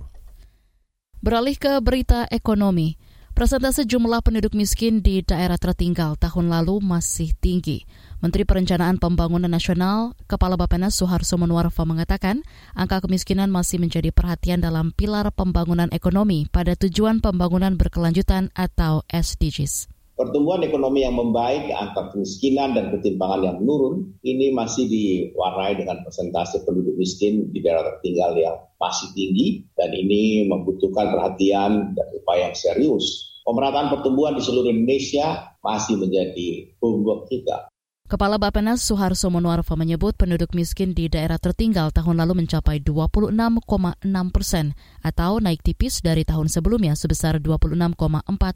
Beralih 1.19 1.60
ke 1.60 1.84
berita 1.84 2.29
ekonomi. 2.31 2.96
Persentase 3.39 3.88
jumlah 3.88 4.19
penduduk 4.19 4.51
miskin 4.51 5.00
di 5.00 5.24
daerah 5.24 5.55
tertinggal 5.55 6.19
tahun 6.19 6.51
lalu 6.51 6.84
masih 6.84 7.31
tinggi. 7.39 7.88
Menteri 8.19 8.43
Perencanaan 8.43 9.00
Pembangunan 9.00 9.48
Nasional, 9.48 10.12
Kepala 10.27 10.60
Bappenas 10.60 11.00
Suharso 11.00 11.39
Monoarfa 11.39 11.88
mengatakan, 11.88 12.43
angka 12.75 13.00
kemiskinan 13.00 13.48
masih 13.48 13.79
menjadi 13.79 14.12
perhatian 14.12 14.60
dalam 14.60 14.91
pilar 14.91 15.31
pembangunan 15.31 15.88
ekonomi 15.96 16.51
pada 16.51 16.75
tujuan 16.75 17.24
pembangunan 17.24 17.79
berkelanjutan 17.79 18.51
atau 18.60 19.08
SDGs. 19.08 19.99
Pertumbuhan 20.20 20.60
ekonomi 20.68 21.08
yang 21.08 21.16
membaik, 21.16 21.72
angka 21.72 22.12
kemiskinan 22.12 22.76
dan 22.76 22.92
ketimpangan 22.92 23.40
yang 23.40 23.56
menurun, 23.64 24.20
ini 24.20 24.52
masih 24.52 24.92
diwarnai 24.92 25.80
dengan 25.80 26.04
persentase 26.04 26.60
penduduk 26.68 27.00
miskin 27.00 27.48
di 27.56 27.64
daerah 27.64 27.88
tertinggal 27.88 28.36
yang 28.36 28.60
masih 28.84 29.16
tinggi, 29.16 29.64
dan 29.80 29.96
ini 29.96 30.44
membutuhkan 30.44 31.16
perhatian 31.16 31.96
dan 31.96 32.08
upaya 32.20 32.52
yang 32.52 32.58
serius. 32.60 33.32
Pemerataan 33.48 33.96
pertumbuhan 33.96 34.36
di 34.36 34.44
seluruh 34.44 34.68
Indonesia 34.68 35.56
masih 35.64 35.96
menjadi 35.96 36.68
homework 36.84 37.32
kita. 37.32 37.72
Kepala 38.12 38.36
Bapenas 38.36 38.84
Suharso 38.84 39.32
Monoarfa 39.32 39.80
menyebut 39.80 40.20
penduduk 40.20 40.52
miskin 40.52 40.92
di 40.92 41.08
daerah 41.08 41.40
tertinggal 41.40 41.96
tahun 41.96 42.20
lalu 42.20 42.44
mencapai 42.44 42.84
26,6 42.84 43.40
persen 44.36 44.76
atau 45.00 45.40
naik 45.40 45.64
tipis 45.64 46.04
dari 46.04 46.28
tahun 46.28 46.52
sebelumnya 46.52 47.00
sebesar 47.00 47.40
26,4 47.40 47.96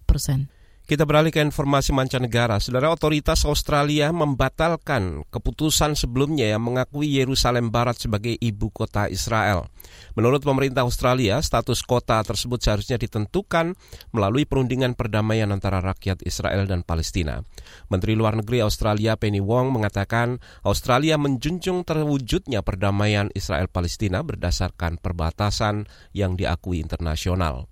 persen. 0.03 0.51
Kita 0.83 1.07
beralih 1.07 1.31
ke 1.31 1.39
informasi 1.39 1.95
mancanegara. 1.95 2.59
Saudara 2.59 2.91
otoritas 2.91 3.47
Australia 3.47 4.11
membatalkan 4.11 5.23
keputusan 5.31 5.95
sebelumnya 5.95 6.51
yang 6.51 6.59
mengakui 6.59 7.07
Yerusalem 7.07 7.71
Barat 7.71 8.03
sebagai 8.03 8.35
ibu 8.35 8.67
kota 8.67 9.07
Israel. 9.07 9.71
Menurut 10.19 10.43
pemerintah 10.43 10.83
Australia, 10.83 11.39
status 11.39 11.87
kota 11.87 12.19
tersebut 12.27 12.59
seharusnya 12.59 12.99
ditentukan 12.99 13.79
melalui 14.11 14.43
perundingan 14.43 14.91
perdamaian 14.91 15.55
antara 15.55 15.79
rakyat 15.79 16.19
Israel 16.27 16.67
dan 16.67 16.83
Palestina. 16.83 17.47
Menteri 17.87 18.19
Luar 18.19 18.35
Negeri 18.35 18.59
Australia 18.59 19.15
Penny 19.15 19.39
Wong 19.39 19.71
mengatakan 19.71 20.43
Australia 20.67 21.15
menjunjung 21.15 21.87
terwujudnya 21.87 22.59
perdamaian 22.59 23.31
Israel-Palestina 23.31 24.19
berdasarkan 24.19 24.99
perbatasan 24.99 25.87
yang 26.11 26.35
diakui 26.35 26.83
internasional. 26.83 27.71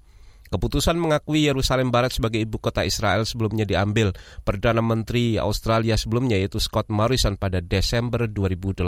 Keputusan 0.51 1.00
mengakui 1.00 1.48
Yerusalem 1.48 1.96
Barat 1.96 2.12
sebagai 2.12 2.43
ibu 2.43 2.60
kota 2.60 2.84
Israel 2.84 3.24
sebelumnya 3.24 3.63
diambil 3.63 4.12
Perdana 4.43 4.84
Menteri 4.84 5.39
Australia 5.39 5.96
sebelumnya 5.96 6.36
yaitu 6.36 6.60
Scott 6.60 6.91
Morrison 6.91 7.39
pada 7.39 7.63
Desember 7.63 8.27
2018 8.27 8.84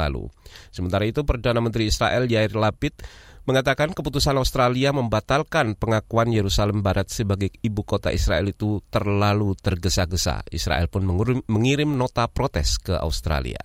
lalu. 0.00 0.32
Sementara 0.72 1.04
itu 1.04 1.20
Perdana 1.28 1.60
Menteri 1.60 1.92
Israel 1.92 2.24
Yair 2.24 2.56
Lapid 2.56 3.04
mengatakan 3.42 3.90
keputusan 3.90 4.38
Australia 4.38 4.94
membatalkan 4.94 5.74
pengakuan 5.74 6.30
Yerusalem 6.30 6.80
Barat 6.80 7.10
sebagai 7.10 7.50
ibu 7.60 7.82
kota 7.82 8.14
Israel 8.14 8.48
itu 8.48 8.80
terlalu 8.88 9.58
tergesa-gesa. 9.58 10.46
Israel 10.48 10.86
pun 10.86 11.04
mengirim, 11.50 11.90
nota 11.92 12.30
protes 12.30 12.78
ke 12.78 12.94
Australia. 12.94 13.60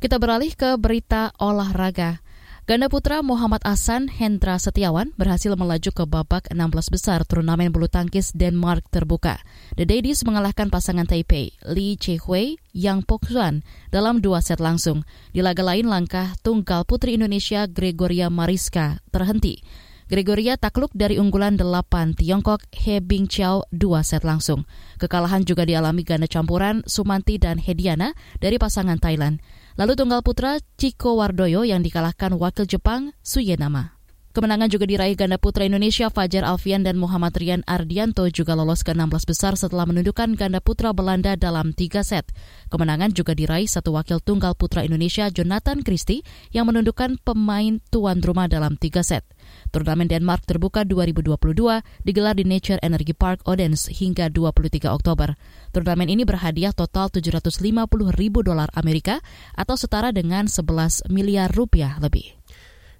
Kita 0.00 0.16
beralih 0.16 0.56
ke 0.56 0.80
berita 0.80 1.36
olahraga. 1.36 2.24
Ganda 2.70 2.86
putra 2.86 3.18
Muhammad 3.18 3.66
Ahsan 3.66 4.06
Hendra 4.06 4.54
Setiawan 4.54 5.10
berhasil 5.18 5.50
melaju 5.58 5.90
ke 5.90 6.06
babak 6.06 6.46
16 6.54 6.94
besar 6.94 7.26
turnamen 7.26 7.74
bulu 7.74 7.90
tangkis 7.90 8.30
Denmark 8.30 8.86
terbuka. 8.94 9.42
The 9.74 9.82
Daddies 9.82 10.22
mengalahkan 10.22 10.70
pasangan 10.70 11.02
Taipei, 11.02 11.50
Lee 11.66 11.98
Che-hui, 11.98 12.62
Yang 12.70 13.10
Pok-suan 13.10 13.66
dalam 13.90 14.22
dua 14.22 14.38
set 14.38 14.62
langsung. 14.62 15.02
Di 15.34 15.42
laga 15.42 15.66
lain 15.66 15.90
langkah 15.90 16.38
tunggal 16.46 16.86
putri 16.86 17.18
Indonesia 17.18 17.66
Gregoria 17.66 18.30
Mariska 18.30 19.02
terhenti. 19.10 19.66
Gregoria 20.06 20.54
takluk 20.54 20.94
dari 20.94 21.18
unggulan 21.18 21.58
8 21.58 22.22
Tiongkok 22.22 22.70
He 22.70 23.02
Bingqiao 23.02 23.66
dua 23.74 24.06
set 24.06 24.22
langsung. 24.22 24.62
Kekalahan 25.02 25.42
juga 25.42 25.66
dialami 25.66 26.06
ganda 26.06 26.30
campuran 26.30 26.86
Sumanti 26.86 27.34
dan 27.34 27.58
Hediana 27.58 28.14
dari 28.38 28.62
pasangan 28.62 29.02
Thailand. 29.02 29.42
Lalu 29.78 29.92
tunggal 29.94 30.24
putra 30.26 30.58
Chico 30.78 31.18
Wardoyo 31.20 31.62
yang 31.62 31.84
dikalahkan 31.84 32.34
wakil 32.34 32.66
Jepang 32.66 33.14
Suyenama. 33.22 34.00
Kemenangan 34.30 34.70
juga 34.70 34.86
diraih 34.86 35.18
ganda 35.18 35.42
putra 35.42 35.66
Indonesia 35.66 36.06
Fajar 36.06 36.46
Alfian 36.46 36.86
dan 36.86 36.94
Muhammad 36.94 37.34
Rian 37.34 37.66
Ardianto 37.66 38.22
juga 38.30 38.54
lolos 38.54 38.86
ke 38.86 38.94
16 38.94 39.26
besar 39.26 39.58
setelah 39.58 39.90
menundukkan 39.90 40.38
ganda 40.38 40.62
putra 40.62 40.94
Belanda 40.94 41.34
dalam 41.34 41.74
tiga 41.74 42.06
set. 42.06 42.30
Kemenangan 42.70 43.10
juga 43.10 43.34
diraih 43.34 43.66
satu 43.66 43.90
wakil 43.90 44.22
tunggal 44.22 44.54
putra 44.54 44.86
Indonesia 44.86 45.26
Jonathan 45.34 45.82
Christie 45.82 46.22
yang 46.54 46.70
menundukkan 46.70 47.18
pemain 47.26 47.82
tuan 47.90 48.22
rumah 48.22 48.46
dalam 48.46 48.78
tiga 48.78 49.02
set. 49.02 49.26
Turnamen 49.70 50.10
Denmark 50.10 50.42
terbuka 50.44 50.82
2022 50.82 51.34
digelar 52.02 52.34
di 52.34 52.42
Nature 52.42 52.82
Energy 52.82 53.14
Park 53.14 53.46
Odense 53.46 53.94
hingga 53.94 54.26
23 54.26 54.90
Oktober. 54.90 55.38
Turnamen 55.70 56.10
ini 56.10 56.26
berhadiah 56.26 56.74
total 56.74 57.08
750 57.14 57.62
ribu 58.18 58.42
dolar 58.42 58.66
Amerika 58.74 59.22
atau 59.54 59.78
setara 59.78 60.10
dengan 60.10 60.50
11 60.50 61.06
miliar 61.06 61.54
rupiah 61.54 61.96
lebih. 62.02 62.34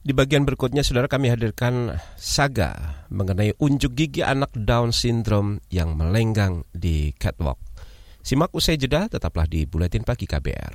Di 0.00 0.16
bagian 0.16 0.48
berikutnya, 0.48 0.80
saudara 0.80 1.12
kami 1.12 1.28
hadirkan 1.28 2.00
saga 2.16 3.04
mengenai 3.12 3.52
unjuk 3.60 3.92
gigi 3.92 4.24
anak 4.24 4.48
Down 4.56 4.96
syndrome 4.96 5.60
yang 5.68 5.92
melenggang 5.92 6.64
di 6.72 7.12
catwalk. 7.20 7.60
Simak 8.24 8.54
usai 8.56 8.80
jeda, 8.80 9.12
tetaplah 9.12 9.44
di 9.44 9.68
Buletin 9.68 10.00
Pagi 10.00 10.24
KBR. 10.24 10.74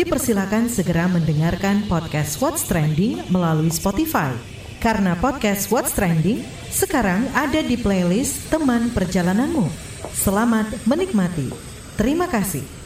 dipersilakan 0.00 0.72
segera 0.72 1.04
mendengarkan 1.12 1.84
podcast 1.84 2.40
What's 2.40 2.64
Trending 2.64 3.20
melalui 3.28 3.68
Spotify. 3.68 4.32
Karena 4.80 5.12
podcast 5.12 5.68
What's 5.68 5.92
Trending 5.92 6.40
sekarang 6.72 7.28
ada 7.36 7.60
di 7.60 7.76
playlist 7.76 8.48
teman 8.48 8.88
perjalananmu. 8.96 9.68
Selamat 10.16 10.72
menikmati. 10.88 11.52
Terima 12.00 12.24
kasih. 12.32 12.79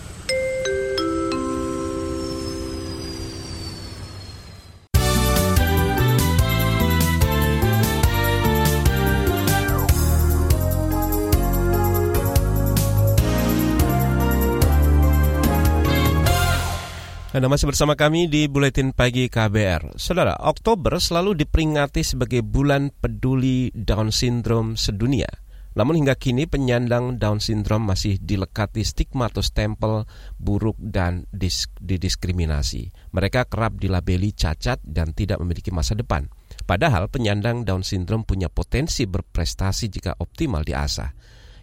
Anda 17.34 17.50
masih 17.50 17.66
bersama 17.66 17.98
kami 17.98 18.30
di 18.30 18.46
Buletin 18.46 18.94
Pagi 18.94 19.26
KBR. 19.26 19.98
Saudara, 19.98 20.38
Oktober 20.38 21.02
selalu 21.02 21.34
diperingati 21.34 22.06
sebagai 22.06 22.46
bulan 22.46 22.94
peduli 22.94 23.74
Down 23.74 24.14
Syndrome 24.14 24.78
sedunia. 24.78 25.26
Namun 25.74 25.98
hingga 25.98 26.14
kini 26.14 26.46
penyandang 26.46 27.18
Down 27.18 27.42
Syndrome 27.42 27.90
masih 27.90 28.22
dilekati 28.22 28.86
stigma 28.86 29.26
atau 29.26 29.42
stempel 29.42 30.06
buruk 30.38 30.78
dan 30.78 31.26
disk 31.34 31.74
didiskriminasi. 31.82 32.94
Mereka 33.10 33.50
kerap 33.50 33.82
dilabeli 33.82 34.30
cacat 34.30 34.78
dan 34.86 35.10
tidak 35.10 35.42
memiliki 35.42 35.74
masa 35.74 35.98
depan. 35.98 36.30
Padahal 36.70 37.10
penyandang 37.10 37.66
Down 37.66 37.82
Syndrome 37.82 38.22
punya 38.22 38.46
potensi 38.46 39.10
berprestasi 39.10 39.90
jika 39.90 40.14
optimal 40.22 40.62
diasah. 40.62 41.10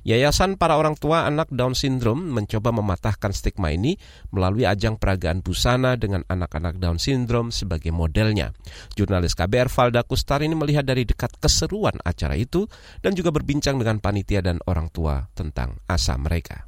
Yayasan 0.02 0.58
para 0.58 0.82
orang 0.82 0.98
tua 0.98 1.30
anak 1.30 1.54
Down 1.54 1.78
Syndrome 1.78 2.26
mencoba 2.26 2.74
mematahkan 2.74 3.30
stigma 3.38 3.70
ini 3.70 4.02
melalui 4.34 4.66
ajang 4.66 4.98
peragaan 4.98 5.46
busana 5.46 5.94
dengan 5.94 6.26
anak-anak 6.26 6.82
Down 6.82 6.98
Syndrome 6.98 7.54
sebagai 7.54 7.94
modelnya. 7.94 8.50
Jurnalis 8.98 9.38
KBR 9.38 9.70
Valda 9.70 10.02
Kustar 10.02 10.42
ini 10.42 10.58
melihat 10.58 10.90
dari 10.90 11.06
dekat 11.06 11.38
keseruan 11.38 12.02
acara 12.02 12.34
itu 12.34 12.66
dan 13.06 13.14
juga 13.14 13.30
berbincang 13.30 13.78
dengan 13.78 14.02
panitia 14.02 14.42
dan 14.42 14.58
orang 14.66 14.90
tua 14.90 15.30
tentang 15.38 15.78
asa 15.86 16.18
mereka. 16.18 16.66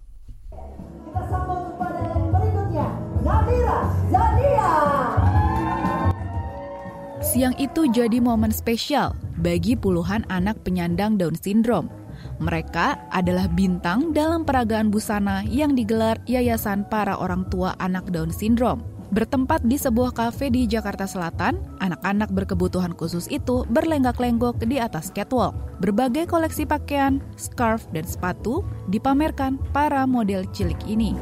Siang 7.33 7.57
itu 7.57 7.89
jadi 7.89 8.21
momen 8.21 8.53
spesial 8.53 9.17
bagi 9.41 9.73
puluhan 9.73 10.21
anak 10.29 10.61
penyandang 10.61 11.17
Down 11.17 11.33
Syndrome 11.33 12.02
mereka 12.41 12.97
adalah 13.13 13.45
bintang 13.51 14.15
dalam 14.15 14.41
peragaan 14.47 14.89
busana 14.89 15.45
yang 15.45 15.77
digelar 15.77 16.17
Yayasan 16.25 16.87
Para 16.89 17.17
Orang 17.17 17.45
Tua 17.53 17.77
Anak 17.77 18.09
Down 18.09 18.33
Syndrome. 18.33 18.81
Bertempat 19.13 19.61
di 19.69 19.77
sebuah 19.77 20.09
kafe 20.09 20.49
di 20.49 20.65
Jakarta 20.65 21.05
Selatan, 21.05 21.61
anak-anak 21.77 22.33
berkebutuhan 22.33 22.97
khusus 22.97 23.29
itu 23.29 23.61
berlenggak-lenggok 23.69 24.65
di 24.65 24.81
atas 24.81 25.13
catwalk. 25.13 25.53
Berbagai 25.77 26.25
koleksi 26.25 26.65
pakaian, 26.65 27.21
scarf, 27.37 27.85
dan 27.93 28.09
sepatu 28.09 28.65
dipamerkan 28.89 29.61
para 29.69 30.09
model 30.09 30.49
cilik 30.49 30.81
ini. 30.89 31.13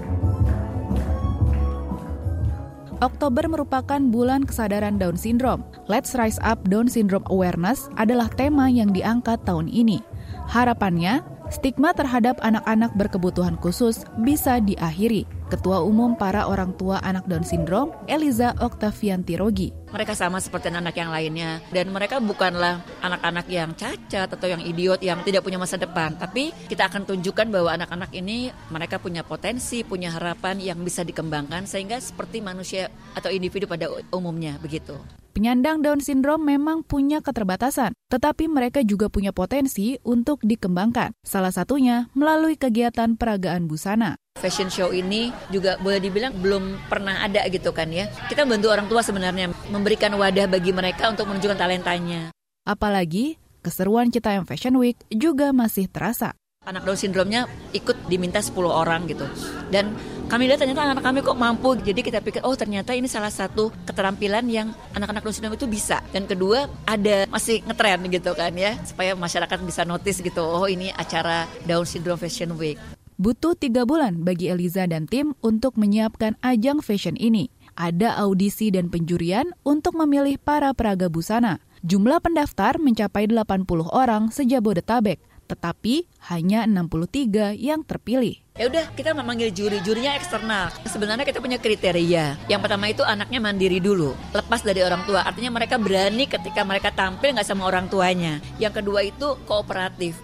Oktober 3.02 3.50
merupakan 3.50 3.98
bulan 3.98 4.46
kesadaran 4.46 5.02
Down 5.02 5.18
Syndrome. 5.18 5.66
Let's 5.90 6.14
Rise 6.14 6.38
Up 6.46 6.62
Down 6.70 6.86
Syndrome 6.86 7.26
Awareness 7.34 7.90
adalah 7.98 8.30
tema 8.30 8.70
yang 8.70 8.94
diangkat 8.94 9.42
tahun 9.44 9.68
ini. 9.68 10.11
Harapannya, 10.48 11.22
stigma 11.52 11.92
terhadap 11.92 12.40
anak-anak 12.42 12.96
berkebutuhan 12.96 13.60
khusus 13.60 14.08
bisa 14.24 14.64
diakhiri. 14.64 15.28
Ketua 15.52 15.84
Umum 15.84 16.16
para 16.16 16.48
orang 16.48 16.72
tua 16.80 17.04
anak 17.04 17.28
Down 17.28 17.44
Syndrome, 17.44 17.92
Eliza 18.08 18.56
Oktavianti 18.64 19.36
Rogi. 19.36 19.81
Mereka 19.92 20.16
sama 20.16 20.40
seperti 20.40 20.72
anak 20.72 20.96
yang 20.96 21.12
lainnya 21.12 21.60
dan 21.70 21.92
mereka 21.92 22.24
bukanlah 22.24 22.80
anak-anak 23.04 23.46
yang 23.52 23.76
cacat 23.76 24.32
atau 24.32 24.48
yang 24.48 24.64
idiot 24.64 25.04
yang 25.04 25.20
tidak 25.22 25.44
punya 25.44 25.60
masa 25.60 25.76
depan, 25.76 26.16
tapi 26.16 26.56
kita 26.72 26.88
akan 26.88 27.04
tunjukkan 27.04 27.52
bahwa 27.52 27.76
anak-anak 27.76 28.16
ini 28.16 28.56
mereka 28.72 29.04
punya 29.04 29.28
potensi, 29.28 29.84
punya 29.84 30.16
harapan 30.16 30.64
yang 30.64 30.80
bisa 30.80 31.04
dikembangkan 31.04 31.68
sehingga 31.68 32.00
seperti 32.00 32.40
manusia 32.40 32.88
atau 33.14 33.28
individu 33.28 33.68
pada 33.68 33.92
umumnya 34.16 34.56
begitu. 34.64 34.96
Penyandang 35.32 35.80
Down 35.80 36.04
syndrome 36.04 36.44
memang 36.44 36.84
punya 36.84 37.24
keterbatasan, 37.24 37.96
tetapi 38.12 38.52
mereka 38.52 38.84
juga 38.84 39.08
punya 39.08 39.32
potensi 39.32 39.96
untuk 40.04 40.44
dikembangkan. 40.44 41.16
Salah 41.24 41.56
satunya 41.56 42.12
melalui 42.12 42.60
kegiatan 42.60 43.16
peragaan 43.16 43.64
busana. 43.72 44.20
Fashion 44.40 44.68
show 44.68 44.92
ini 44.92 45.32
juga 45.48 45.80
boleh 45.80 46.04
dibilang 46.04 46.36
belum 46.36 46.88
pernah 46.88 47.24
ada 47.24 47.48
gitu 47.48 47.72
kan 47.72 47.88
ya. 47.92 48.12
Kita 48.28 48.44
bantu 48.44 48.72
orang 48.72 48.88
tua 48.92 49.04
sebenarnya 49.04 49.52
memberikan 49.82 50.14
wadah 50.14 50.46
bagi 50.46 50.70
mereka 50.70 51.10
untuk 51.10 51.26
menunjukkan 51.26 51.58
talentanya. 51.58 52.30
Apalagi 52.62 53.42
keseruan 53.66 54.14
Citayam 54.14 54.46
Fashion 54.46 54.78
Week 54.78 54.94
juga 55.10 55.50
masih 55.50 55.90
terasa. 55.90 56.38
Anak 56.62 56.86
Down 56.86 56.94
syndrome-nya 56.94 57.50
ikut 57.74 58.06
diminta 58.06 58.38
10 58.38 58.54
orang 58.70 59.10
gitu. 59.10 59.26
Dan 59.74 59.98
kami 60.30 60.46
lihat 60.46 60.62
ternyata 60.62 60.86
anak-anak 60.86 61.06
kami 61.10 61.20
kok 61.26 61.34
mampu. 61.34 61.74
Jadi 61.82 62.06
kita 62.06 62.22
pikir, 62.22 62.46
oh 62.46 62.54
ternyata 62.54 62.94
ini 62.94 63.10
salah 63.10 63.34
satu 63.34 63.74
keterampilan 63.90 64.46
yang 64.46 64.70
anak-anak 64.94 65.26
Down 65.26 65.34
syndrome 65.34 65.58
itu 65.58 65.66
bisa. 65.66 66.06
Dan 66.14 66.30
kedua, 66.30 66.70
ada 66.86 67.26
masih 67.34 67.66
ngetren 67.66 68.06
gitu 68.14 68.38
kan 68.38 68.54
ya. 68.54 68.78
Supaya 68.86 69.18
masyarakat 69.18 69.58
bisa 69.66 69.82
notice 69.90 70.22
gitu, 70.22 70.46
oh 70.46 70.70
ini 70.70 70.94
acara 70.94 71.50
Down 71.66 71.90
Syndrome 71.90 72.22
Fashion 72.22 72.54
Week. 72.62 72.78
Butuh 73.18 73.58
tiga 73.58 73.86
bulan 73.86 74.22
bagi 74.22 74.50
Eliza 74.50 74.86
dan 74.86 75.10
tim 75.10 75.34
untuk 75.42 75.78
menyiapkan 75.82 76.38
ajang 76.46 76.82
fashion 76.86 77.18
ini. 77.18 77.50
Ada 77.76 78.20
audisi 78.20 78.70
dan 78.70 78.92
penjurian 78.92 79.50
untuk 79.64 79.96
memilih 79.96 80.36
para 80.42 80.72
peraga 80.76 81.08
busana. 81.08 81.64
Jumlah 81.82 82.22
pendaftar 82.22 82.78
mencapai 82.78 83.26
80 83.26 83.66
orang 83.90 84.30
sejabodetabek 84.30 85.32
tetapi 85.52 86.08
hanya 86.32 86.64
63 86.64 87.60
yang 87.60 87.84
terpilih. 87.84 88.40
Ya 88.56 88.72
udah, 88.72 88.88
kita 88.96 89.12
memanggil 89.12 89.52
juri, 89.52 89.84
jurinya 89.84 90.16
eksternal. 90.16 90.72
Sebenarnya 90.88 91.28
kita 91.28 91.44
punya 91.44 91.60
kriteria. 91.60 92.40
Yang 92.48 92.62
pertama 92.64 92.88
itu 92.88 93.04
anaknya 93.04 93.44
mandiri 93.44 93.84
dulu, 93.84 94.16
lepas 94.32 94.64
dari 94.64 94.80
orang 94.80 95.04
tua. 95.04 95.28
Artinya 95.28 95.52
mereka 95.52 95.76
berani 95.76 96.24
ketika 96.32 96.64
mereka 96.64 96.96
tampil 96.96 97.36
nggak 97.36 97.48
sama 97.48 97.68
orang 97.68 97.92
tuanya. 97.92 98.40
Yang 98.64 98.80
kedua 98.80 99.04
itu 99.04 99.36
kooperatif. 99.44 100.16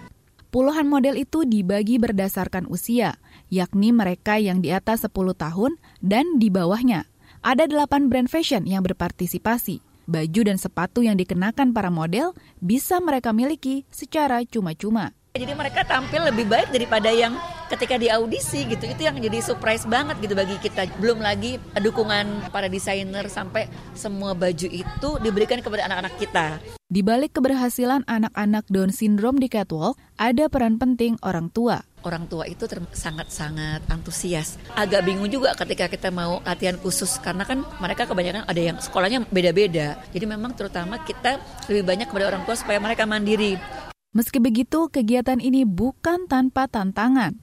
Puluhan 0.47 0.87
model 0.87 1.19
itu 1.19 1.43
dibagi 1.43 1.99
berdasarkan 1.99 2.71
usia, 2.71 3.19
yakni 3.51 3.91
mereka 3.91 4.39
yang 4.39 4.63
di 4.63 4.71
atas 4.71 5.03
10 5.03 5.11
tahun 5.35 5.75
dan 5.99 6.39
di 6.39 6.47
bawahnya. 6.47 7.03
Ada 7.47 7.63
8 7.63 8.11
brand 8.11 8.27
fashion 8.27 8.67
yang 8.67 8.83
berpartisipasi 8.83 9.79
baju 10.03 10.41
dan 10.47 10.59
sepatu 10.59 10.99
yang 11.03 11.19
dikenakan 11.19 11.75
para 11.75 11.87
model 11.87 12.35
bisa 12.59 12.99
mereka 12.99 13.35
miliki 13.35 13.87
secara 13.87 14.43
cuma-cuma. 14.43 15.15
Jadi 15.37 15.53
mereka 15.53 15.85
tampil 15.85 16.25
lebih 16.33 16.49
baik 16.49 16.73
daripada 16.73 17.13
yang 17.13 17.37
ketika 17.69 18.01
di 18.01 18.09
audisi 18.09 18.65
gitu. 18.65 18.89
Itu 18.89 19.05
yang 19.05 19.21
jadi 19.21 19.37
surprise 19.37 19.85
banget 19.85 20.17
gitu 20.17 20.33
bagi 20.33 20.57
kita. 20.57 20.89
Belum 20.97 21.21
lagi 21.21 21.61
dukungan 21.77 22.49
para 22.49 22.65
desainer 22.65 23.29
sampai 23.29 23.69
semua 23.93 24.33
baju 24.33 24.65
itu 24.65 25.09
diberikan 25.21 25.61
kepada 25.61 25.85
anak-anak 25.85 26.17
kita. 26.17 26.57
Di 26.89 27.05
balik 27.05 27.37
keberhasilan 27.37 28.07
anak-anak 28.09 28.65
Down 28.71 28.89
syndrome 28.89 29.37
di 29.37 29.51
catwalk, 29.51 29.99
ada 30.17 30.49
peran 30.49 30.81
penting 30.81 31.19
orang 31.21 31.53
tua 31.53 31.85
orang 32.07 32.23
tua 32.31 32.47
itu 32.47 32.63
sangat-sangat 32.95 33.83
antusias. 33.91 34.55
Agak 34.71 35.03
bingung 35.03 35.27
juga 35.27 35.51
ketika 35.59 35.91
kita 35.91 36.07
mau 36.07 36.39
latihan 36.47 36.79
khusus 36.79 37.19
karena 37.19 37.43
kan 37.43 37.67
mereka 37.83 38.07
kebanyakan 38.07 38.47
ada 38.47 38.61
yang 38.63 38.79
sekolahnya 38.79 39.27
beda-beda. 39.27 39.99
Jadi 40.15 40.23
memang 40.23 40.55
terutama 40.55 41.03
kita 41.03 41.43
lebih 41.67 41.83
banyak 41.83 42.07
kepada 42.07 42.31
orang 42.31 42.47
tua 42.47 42.55
supaya 42.55 42.79
mereka 42.79 43.03
mandiri. 43.03 43.59
Meski 44.15 44.41
begitu, 44.41 44.89
kegiatan 44.89 45.37
ini 45.37 45.61
bukan 45.61 46.25
tanpa 46.25 46.65
tantangan 46.65 47.37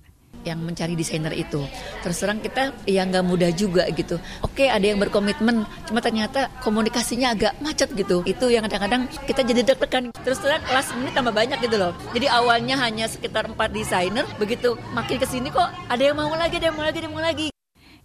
yang 0.44 0.61
mencari 0.61 0.92
desainer 0.98 1.33
itu. 1.33 1.64
Terus 2.05 2.20
terang 2.20 2.42
kita 2.42 2.74
ya 2.85 3.07
nggak 3.07 3.24
mudah 3.24 3.50
juga 3.55 3.88
gitu. 3.94 4.20
Oke 4.44 4.68
ada 4.68 4.83
yang 4.85 5.00
berkomitmen, 5.00 5.64
cuma 5.88 6.03
ternyata 6.05 6.53
komunikasinya 6.61 7.33
agak 7.33 7.55
macet 7.62 7.94
gitu. 7.96 8.27
Itu 8.27 8.53
yang 8.53 8.66
kadang-kadang 8.68 9.07
kita 9.24 9.40
jadi 9.46 9.62
deg-degan. 9.64 10.12
Terus 10.27 10.42
terang 10.42 10.61
kelas 10.66 10.92
ini 10.98 11.14
tambah 11.14 11.33
banyak 11.33 11.62
gitu 11.62 11.81
loh. 11.81 11.96
Jadi 12.12 12.27
awalnya 12.29 12.77
hanya 12.83 13.09
sekitar 13.09 13.48
empat 13.48 13.72
desainer, 13.72 14.29
begitu 14.37 14.77
makin 14.92 15.16
ke 15.22 15.27
sini 15.31 15.55
kok 15.55 15.70
ada 15.88 16.03
yang 16.03 16.18
mau 16.18 16.35
lagi, 16.35 16.61
ada 16.61 16.68
yang 16.68 16.77
mau 16.77 16.85
lagi, 16.85 16.98
ada 17.00 17.07
yang 17.07 17.16
mau 17.16 17.24
lagi. 17.24 17.48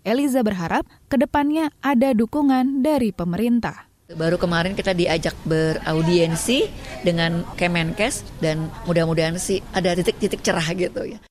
Eliza 0.08 0.40
berharap 0.46 0.88
ke 1.12 1.20
depannya 1.20 1.76
ada 1.84 2.16
dukungan 2.16 2.86
dari 2.86 3.12
pemerintah. 3.12 3.89
Baru 4.10 4.42
kemarin 4.42 4.74
kita 4.74 4.98
diajak 4.98 5.38
beraudiensi 5.46 6.66
dengan 7.06 7.46
Kemenkes 7.54 8.26
dan 8.42 8.74
mudah-mudahan 8.90 9.38
sih 9.38 9.62
ada 9.70 9.94
titik-titik 9.94 10.42
cerah 10.42 10.66
gitu 10.74 11.06
ya. 11.06 11.22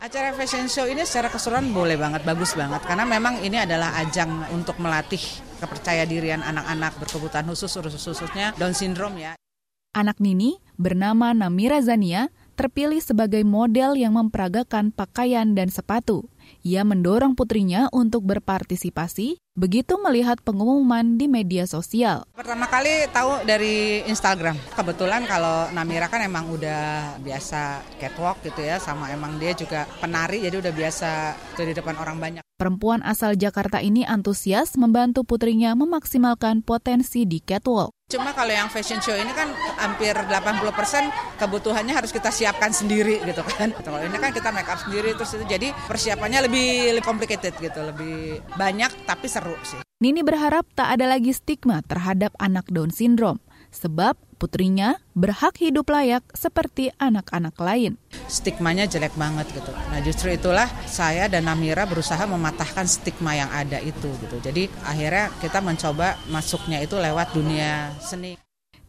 Acara 0.00 0.36
fashion 0.36 0.68
show 0.68 0.84
ini 0.84 1.00
secara 1.08 1.32
keseluruhan 1.32 1.72
boleh 1.72 1.96
banget, 1.96 2.20
bagus 2.28 2.52
banget. 2.52 2.84
Karena 2.84 3.08
memang 3.08 3.40
ini 3.40 3.56
adalah 3.56 3.96
ajang 4.04 4.52
untuk 4.52 4.76
melatih 4.84 5.20
kepercaya 5.64 6.04
dirian 6.04 6.44
anak-anak 6.44 7.00
berkebutuhan 7.00 7.48
khusus, 7.48 7.72
khususnya 7.72 8.52
Down 8.60 8.76
syndrome 8.76 9.16
ya. 9.16 9.32
Anak 9.96 10.20
Nini 10.20 10.60
bernama 10.76 11.32
Namira 11.32 11.80
Zania 11.80 12.28
terpilih 12.52 13.00
sebagai 13.00 13.40
model 13.48 13.96
yang 13.96 14.20
memperagakan 14.20 14.92
pakaian 14.92 15.56
dan 15.56 15.72
sepatu. 15.72 16.28
Ia 16.60 16.84
mendorong 16.84 17.32
putrinya 17.32 17.88
untuk 17.88 18.28
berpartisipasi 18.28 19.40
begitu 19.58 19.98
melihat 19.98 20.38
pengumuman 20.40 21.18
di 21.18 21.26
media 21.26 21.66
sosial. 21.66 22.22
Pertama 22.32 22.70
kali 22.70 23.10
tahu 23.10 23.42
dari 23.42 24.06
Instagram. 24.06 24.54
Kebetulan 24.78 25.26
kalau 25.26 25.66
Namira 25.74 26.06
kan 26.06 26.22
emang 26.22 26.48
udah 26.54 27.18
biasa 27.18 27.82
catwalk 27.98 28.38
gitu 28.46 28.62
ya, 28.62 28.78
sama 28.78 29.10
emang 29.10 29.36
dia 29.42 29.52
juga 29.52 29.90
penari 29.98 30.40
jadi 30.40 30.62
udah 30.62 30.72
biasa 30.72 31.10
di 31.58 31.74
depan 31.74 31.98
orang 31.98 32.16
banyak. 32.22 32.42
Perempuan 32.60 33.00
asal 33.00 33.40
Jakarta 33.40 33.80
ini 33.80 34.04
antusias 34.04 34.76
membantu 34.76 35.24
putrinya 35.24 35.72
memaksimalkan 35.72 36.60
potensi 36.60 37.24
di 37.24 37.40
catwalk. 37.40 37.96
Cuma 38.10 38.34
kalau 38.34 38.50
yang 38.50 38.66
fashion 38.66 38.98
show 38.98 39.14
ini 39.14 39.30
kan 39.30 39.54
hampir 39.78 40.10
80% 40.10 41.38
kebutuhannya 41.38 41.94
harus 41.94 42.10
kita 42.10 42.34
siapkan 42.34 42.74
sendiri 42.74 43.22
gitu 43.22 43.46
kan. 43.46 43.70
Kalau 43.86 44.02
ini 44.02 44.18
kan 44.18 44.34
kita 44.34 44.50
make 44.50 44.66
up 44.66 44.82
sendiri 44.82 45.14
terus 45.14 45.38
itu 45.38 45.46
jadi 45.46 45.70
persiapannya 45.86 46.50
lebih, 46.50 46.98
lebih 46.98 47.06
complicated 47.06 47.54
gitu, 47.62 47.78
lebih 47.86 48.42
banyak 48.58 49.06
tapi 49.06 49.30
seru 49.40 49.56
sih. 49.64 49.80
Nini 50.04 50.20
berharap 50.20 50.68
tak 50.76 51.00
ada 51.00 51.16
lagi 51.16 51.32
stigma 51.32 51.80
terhadap 51.88 52.36
anak 52.36 52.68
Down 52.68 52.92
syndrome 52.92 53.40
sebab 53.72 54.16
putrinya 54.36 55.00
berhak 55.16 55.56
hidup 55.60 55.88
layak 55.88 56.24
seperti 56.36 56.92
anak-anak 57.00 57.56
lain. 57.56 57.96
Stigmanya 58.28 58.84
jelek 58.84 59.16
banget 59.16 59.48
gitu. 59.56 59.72
Nah 59.72 60.00
justru 60.04 60.36
itulah 60.36 60.68
saya 60.84 61.28
dan 61.28 61.48
Namira 61.48 61.88
berusaha 61.88 62.20
mematahkan 62.28 62.84
stigma 62.84 63.36
yang 63.36 63.48
ada 63.48 63.80
itu 63.80 64.12
gitu. 64.20 64.36
Jadi 64.44 64.68
akhirnya 64.84 65.32
kita 65.40 65.64
mencoba 65.64 66.20
masuknya 66.28 66.84
itu 66.84 67.00
lewat 67.00 67.32
dunia 67.32 67.96
seni. 68.00 68.36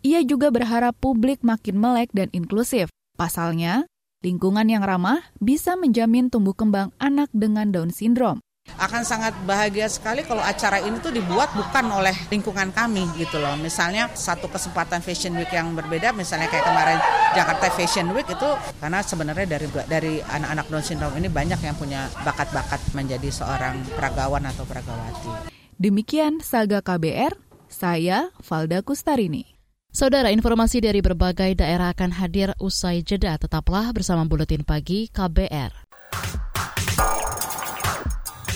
Ia 0.01 0.25
juga 0.25 0.49
berharap 0.49 0.97
publik 0.97 1.45
makin 1.45 1.77
melek 1.77 2.09
dan 2.09 2.33
inklusif. 2.33 2.89
Pasalnya, 3.19 3.85
lingkungan 4.25 4.65
yang 4.65 4.81
ramah 4.81 5.21
bisa 5.37 5.77
menjamin 5.77 6.33
tumbuh 6.33 6.57
kembang 6.57 6.89
anak 6.97 7.29
dengan 7.37 7.69
Down 7.69 7.93
syndrome 7.93 8.41
akan 8.79 9.01
sangat 9.03 9.33
bahagia 9.43 9.89
sekali 9.91 10.23
kalau 10.23 10.39
acara 10.39 10.79
ini 10.83 10.99
tuh 11.03 11.11
dibuat 11.11 11.51
bukan 11.51 11.85
oleh 11.91 12.15
lingkungan 12.29 12.71
kami 12.71 13.07
gitu 13.17 13.41
loh. 13.41 13.57
Misalnya 13.59 14.07
satu 14.13 14.47
kesempatan 14.47 15.03
Fashion 15.03 15.35
Week 15.35 15.49
yang 15.51 15.73
berbeda, 15.75 16.15
misalnya 16.15 16.47
kayak 16.47 16.65
kemarin 16.67 16.99
Jakarta 17.33 17.67
Fashion 17.73 18.07
Week 18.15 18.27
itu 18.27 18.49
karena 18.79 18.99
sebenarnya 19.03 19.47
dari 19.57 19.67
dari 19.87 20.13
anak-anak 20.21 20.65
Down 20.71 20.85
syndrome 20.85 21.15
ini 21.19 21.27
banyak 21.27 21.59
yang 21.59 21.75
punya 21.75 22.07
bakat-bakat 22.23 22.79
menjadi 22.95 23.27
seorang 23.31 23.81
peragawan 23.95 24.45
atau 24.47 24.63
peragawati. 24.63 25.51
Demikian 25.81 26.45
Saga 26.45 26.85
KBR, 26.85 27.33
saya 27.65 28.29
Valda 28.45 28.85
Kustarini. 28.85 29.57
Saudara, 29.91 30.31
informasi 30.31 30.79
dari 30.79 31.03
berbagai 31.03 31.51
daerah 31.59 31.91
akan 31.91 32.15
hadir 32.15 32.55
usai 32.63 33.03
jeda. 33.03 33.35
Tetaplah 33.35 33.91
bersama 33.91 34.23
Buletin 34.23 34.63
Pagi 34.63 35.11
KBR. 35.11 35.91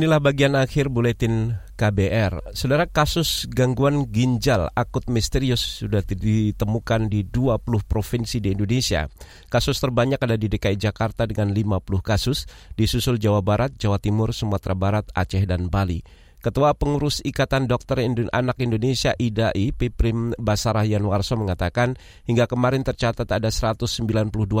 Inilah 0.00 0.16
bagian 0.16 0.56
akhir 0.56 0.88
buletin 0.88 1.60
KBR. 1.76 2.56
Saudara 2.56 2.88
kasus 2.88 3.44
gangguan 3.52 4.08
ginjal 4.08 4.72
akut 4.72 5.04
misterius 5.12 5.60
sudah 5.60 6.00
ditemukan 6.00 7.12
di 7.12 7.28
20 7.28 7.60
provinsi 7.84 8.40
di 8.40 8.56
Indonesia. 8.56 9.12
Kasus 9.52 9.76
terbanyak 9.76 10.16
ada 10.16 10.40
di 10.40 10.48
DKI 10.48 10.80
Jakarta 10.80 11.28
dengan 11.28 11.52
50 11.52 11.84
kasus, 12.00 12.48
disusul 12.80 13.20
Jawa 13.20 13.44
Barat, 13.44 13.76
Jawa 13.76 14.00
Timur, 14.00 14.32
Sumatera 14.32 14.72
Barat, 14.72 15.04
Aceh, 15.12 15.44
dan 15.44 15.68
Bali. 15.68 16.00
Ketua 16.40 16.72
Pengurus 16.72 17.20
Ikatan 17.20 17.68
Dokter 17.68 18.00
Anak 18.32 18.56
Indonesia 18.56 19.12
IDAI, 19.12 19.76
Piprim 19.76 20.32
Basarah 20.40 20.88
Yanwarso 20.88 21.36
mengatakan 21.36 22.00
hingga 22.24 22.48
kemarin 22.48 22.88
tercatat 22.88 23.28
ada 23.28 23.52
192 23.52 24.08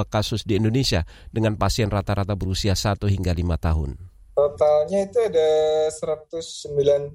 kasus 0.04 0.44
di 0.44 0.60
Indonesia 0.60 1.08
dengan 1.32 1.56
pasien 1.56 1.88
rata-rata 1.88 2.36
berusia 2.36 2.76
1 2.76 3.08
hingga 3.08 3.32
5 3.32 3.56
tahun. 3.56 4.09
Totalnya 4.40 5.04
itu 5.04 5.20
ada 5.20 5.52
192 5.92 7.12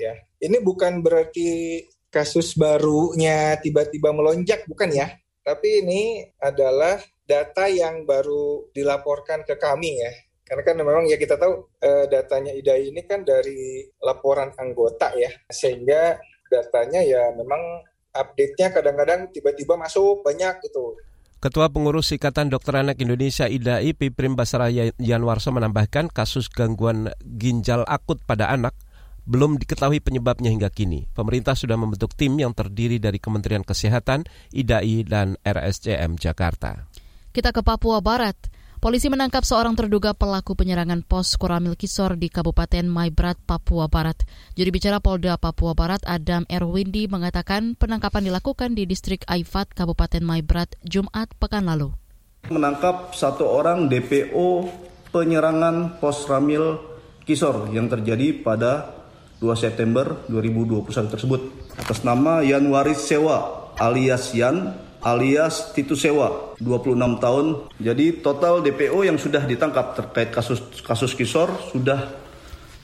ya. 0.00 0.16
Ini 0.40 0.64
bukan 0.64 1.04
berarti 1.04 1.84
kasus 2.08 2.56
barunya 2.56 3.60
tiba-tiba 3.60 4.16
melonjak, 4.16 4.64
bukan 4.64 4.88
ya. 4.88 5.12
Tapi 5.44 5.84
ini 5.84 6.24
adalah 6.40 6.96
data 7.28 7.68
yang 7.68 8.08
baru 8.08 8.72
dilaporkan 8.72 9.44
ke 9.44 9.60
kami 9.60 10.00
ya. 10.00 10.12
Karena 10.40 10.64
kan 10.64 10.76
memang 10.80 11.04
ya 11.04 11.20
kita 11.20 11.36
tahu 11.36 11.68
eh, 11.84 12.08
datanya 12.08 12.56
IDAI 12.56 12.96
ini 12.96 13.04
kan 13.04 13.28
dari 13.28 13.84
laporan 14.00 14.56
anggota 14.56 15.12
ya. 15.20 15.28
Sehingga 15.52 16.16
datanya 16.48 17.04
ya 17.04 17.28
memang 17.36 17.60
update-nya 18.08 18.72
kadang-kadang 18.72 19.28
tiba-tiba 19.36 19.76
masuk 19.76 20.24
banyak 20.24 20.64
gitu. 20.64 20.96
Ketua 21.44 21.68
Pengurus 21.68 22.08
Ikatan 22.08 22.48
Dokter 22.48 22.80
Anak 22.80 23.04
Indonesia 23.04 23.44
IDAI 23.44 23.92
Piprim 23.92 24.32
Basara 24.32 24.72
Yanwarso 24.96 25.52
menambahkan 25.52 26.08
kasus 26.08 26.48
gangguan 26.48 27.12
ginjal 27.20 27.84
akut 27.84 28.16
pada 28.24 28.48
anak 28.48 28.72
belum 29.28 29.60
diketahui 29.60 30.00
penyebabnya 30.00 30.48
hingga 30.48 30.72
kini. 30.72 31.04
Pemerintah 31.12 31.52
sudah 31.52 31.76
membentuk 31.76 32.16
tim 32.16 32.32
yang 32.40 32.56
terdiri 32.56 32.96
dari 32.96 33.20
Kementerian 33.20 33.60
Kesehatan, 33.60 34.24
IDAI, 34.56 35.04
dan 35.04 35.36
RSCM 35.44 36.16
Jakarta. 36.16 36.88
Kita 37.28 37.52
ke 37.52 37.60
Papua 37.60 38.00
Barat. 38.00 38.40
Polisi 38.84 39.08
menangkap 39.08 39.48
seorang 39.48 39.72
terduga 39.80 40.12
pelaku 40.12 40.52
penyerangan 40.60 41.00
pos 41.08 41.40
Koramil 41.40 41.72
Kisor 41.72 42.20
di 42.20 42.28
Kabupaten 42.28 42.84
Maibrat, 42.84 43.40
Papua 43.40 43.88
Barat. 43.88 44.28
Juri 44.60 44.68
bicara 44.68 45.00
Polda 45.00 45.40
Papua 45.40 45.72
Barat 45.72 46.04
Adam 46.04 46.44
Erwindi 46.52 47.08
mengatakan 47.08 47.80
penangkapan 47.80 48.28
dilakukan 48.28 48.76
di 48.76 48.84
distrik 48.84 49.24
Aifat, 49.24 49.72
Kabupaten 49.72 50.20
Maibrat, 50.20 50.76
Jumat 50.84 51.32
pekan 51.40 51.64
lalu. 51.64 51.96
Menangkap 52.52 53.16
satu 53.16 53.48
orang 53.48 53.88
DPO 53.88 54.68
penyerangan 55.08 55.96
pos 55.96 56.28
Ramil 56.28 56.76
Kisor 57.24 57.72
yang 57.72 57.88
terjadi 57.88 58.36
pada 58.44 59.00
2 59.40 59.48
September 59.56 60.28
2021 60.28 60.92
tersebut 61.08 61.40
atas 61.80 62.04
nama 62.04 62.44
Yan 62.44 62.68
Waris 62.68 63.00
Sewa 63.00 63.72
alias 63.80 64.36
Yan 64.36 64.83
alias 65.04 65.76
Titus 65.76 66.02
Sewa, 66.02 66.56
26 66.58 66.96
tahun. 67.20 67.46
Jadi 67.76 68.24
total 68.24 68.64
DPO 68.64 69.04
yang 69.04 69.20
sudah 69.20 69.44
ditangkap 69.44 69.92
terkait 69.94 70.32
kasus 70.32 70.64
kasus 70.80 71.12
Kisor 71.12 71.52
sudah 71.70 72.24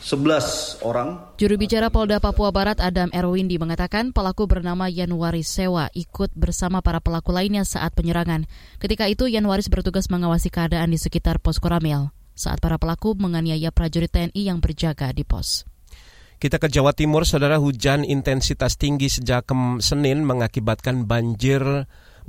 11 0.00 0.80
orang. 0.80 1.36
Juru 1.36 1.60
bicara 1.60 1.92
Polda 1.92 2.20
Papua 2.20 2.48
Barat 2.48 2.80
Adam 2.80 3.12
Erwindi 3.12 3.60
mengatakan 3.60 4.16
pelaku 4.16 4.48
bernama 4.48 4.88
Yanwaris 4.88 5.48
Sewa 5.48 5.92
ikut 5.92 6.32
bersama 6.32 6.80
para 6.80 7.04
pelaku 7.04 7.36
lainnya 7.36 7.68
saat 7.68 7.92
penyerangan. 7.92 8.48
Ketika 8.80 9.08
itu 9.12 9.28
Yanwaris 9.28 9.68
bertugas 9.68 10.08
mengawasi 10.08 10.48
keadaan 10.48 10.92
di 10.92 10.98
sekitar 11.00 11.36
pos 11.40 11.60
Koramel 11.60 12.12
saat 12.32 12.64
para 12.64 12.80
pelaku 12.80 13.12
menganiaya 13.12 13.68
prajurit 13.68 14.08
TNI 14.08 14.48
yang 14.48 14.64
berjaga 14.64 15.12
di 15.12 15.28
pos. 15.28 15.68
Kita 16.40 16.56
ke 16.56 16.72
Jawa 16.72 16.96
Timur, 16.96 17.28
saudara 17.28 17.60
hujan 17.60 18.00
intensitas 18.00 18.80
tinggi 18.80 19.12
sejak 19.12 19.52
Senin 19.84 20.24
mengakibatkan 20.24 21.04
banjir 21.04 21.60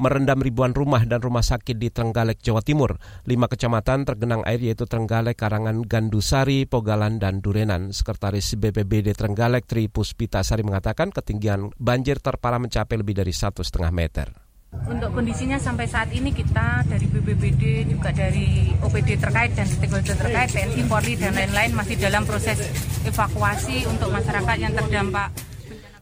merendam 0.01 0.41
ribuan 0.41 0.73
rumah 0.73 1.05
dan 1.05 1.21
rumah 1.21 1.45
sakit 1.45 1.77
di 1.77 1.93
Trenggalek, 1.93 2.41
Jawa 2.41 2.65
Timur. 2.65 2.97
Lima 3.29 3.45
kecamatan 3.45 4.09
tergenang 4.09 4.41
air 4.49 4.57
yaitu 4.57 4.89
Trenggalek, 4.89 5.37
Karangan, 5.37 5.85
Gandusari, 5.85 6.65
Pogalan, 6.65 7.21
dan 7.21 7.45
Durenan. 7.45 7.93
Sekretaris 7.93 8.57
BPBD 8.57 9.13
Trenggalek 9.13 9.69
Tri 9.69 9.85
Puspitasari 9.85 10.65
mengatakan 10.65 11.13
ketinggian 11.13 11.69
banjir 11.77 12.17
terparah 12.17 12.57
mencapai 12.57 12.97
lebih 12.97 13.21
dari 13.21 13.31
satu 13.31 13.61
setengah 13.61 13.93
meter. 13.93 14.27
Untuk 14.71 15.11
kondisinya 15.11 15.59
sampai 15.59 15.83
saat 15.83 16.09
ini 16.15 16.31
kita 16.31 16.87
dari 16.87 17.03
BPBD 17.03 17.91
juga 17.91 18.09
dari 18.15 18.71
OPD 18.79 19.19
terkait 19.19 19.51
dan 19.51 19.67
stakeholder 19.67 20.15
terkait 20.15 20.47
TNI, 20.47 20.87
Polri 20.87 21.19
dan 21.19 21.35
lain-lain 21.35 21.75
masih 21.75 21.99
dalam 21.99 22.23
proses 22.23 22.55
evakuasi 23.03 23.83
untuk 23.91 24.09
masyarakat 24.15 24.55
yang 24.57 24.71
terdampak 24.71 25.50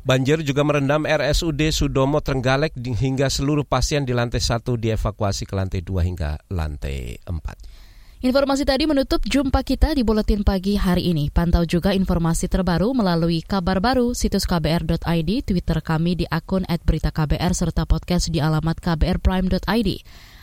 Banjir 0.04 0.40
juga 0.48 0.64
merendam 0.64 1.04
RSUD 1.04 1.60
Sudomo 1.76 2.24
Trenggalek 2.24 2.74
hingga 2.80 3.28
seluruh 3.28 3.68
pasien 3.68 4.08
di 4.08 4.16
lantai 4.16 4.40
1 4.40 4.64
dievakuasi 4.64 5.44
ke 5.44 5.54
lantai 5.54 5.84
2 5.84 6.08
hingga 6.08 6.40
lantai 6.48 7.20
4. 7.28 7.80
Informasi 8.20 8.68
tadi 8.68 8.84
menutup 8.84 9.24
jumpa 9.24 9.64
kita 9.64 9.96
di 9.96 10.04
Buletin 10.04 10.44
Pagi 10.44 10.76
hari 10.76 11.08
ini. 11.08 11.32
Pantau 11.32 11.64
juga 11.64 11.96
informasi 11.96 12.52
terbaru 12.52 12.92
melalui 12.92 13.40
kabar 13.40 13.80
baru 13.80 14.12
situs 14.12 14.44
kbr.id, 14.44 15.30
Twitter 15.48 15.80
kami 15.80 16.20
di 16.20 16.26
akun 16.28 16.68
@beritaKBR 16.68 17.56
serta 17.56 17.88
podcast 17.88 18.28
di 18.28 18.44
alamat 18.44 18.84
kbrprime.id. 18.84 19.90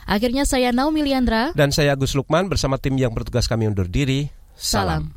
Akhirnya 0.09 0.49
saya 0.49 0.73
Naomi 0.73 1.05
Liandra 1.05 1.53
dan 1.53 1.69
saya 1.69 1.93
Agus 1.93 2.17
Lukman 2.17 2.49
bersama 2.49 2.81
tim 2.81 2.97
yang 2.97 3.13
bertugas 3.13 3.45
kami 3.45 3.69
undur 3.69 3.85
diri. 3.85 4.33
Salam. 4.57 5.13
Salam. 5.13 5.16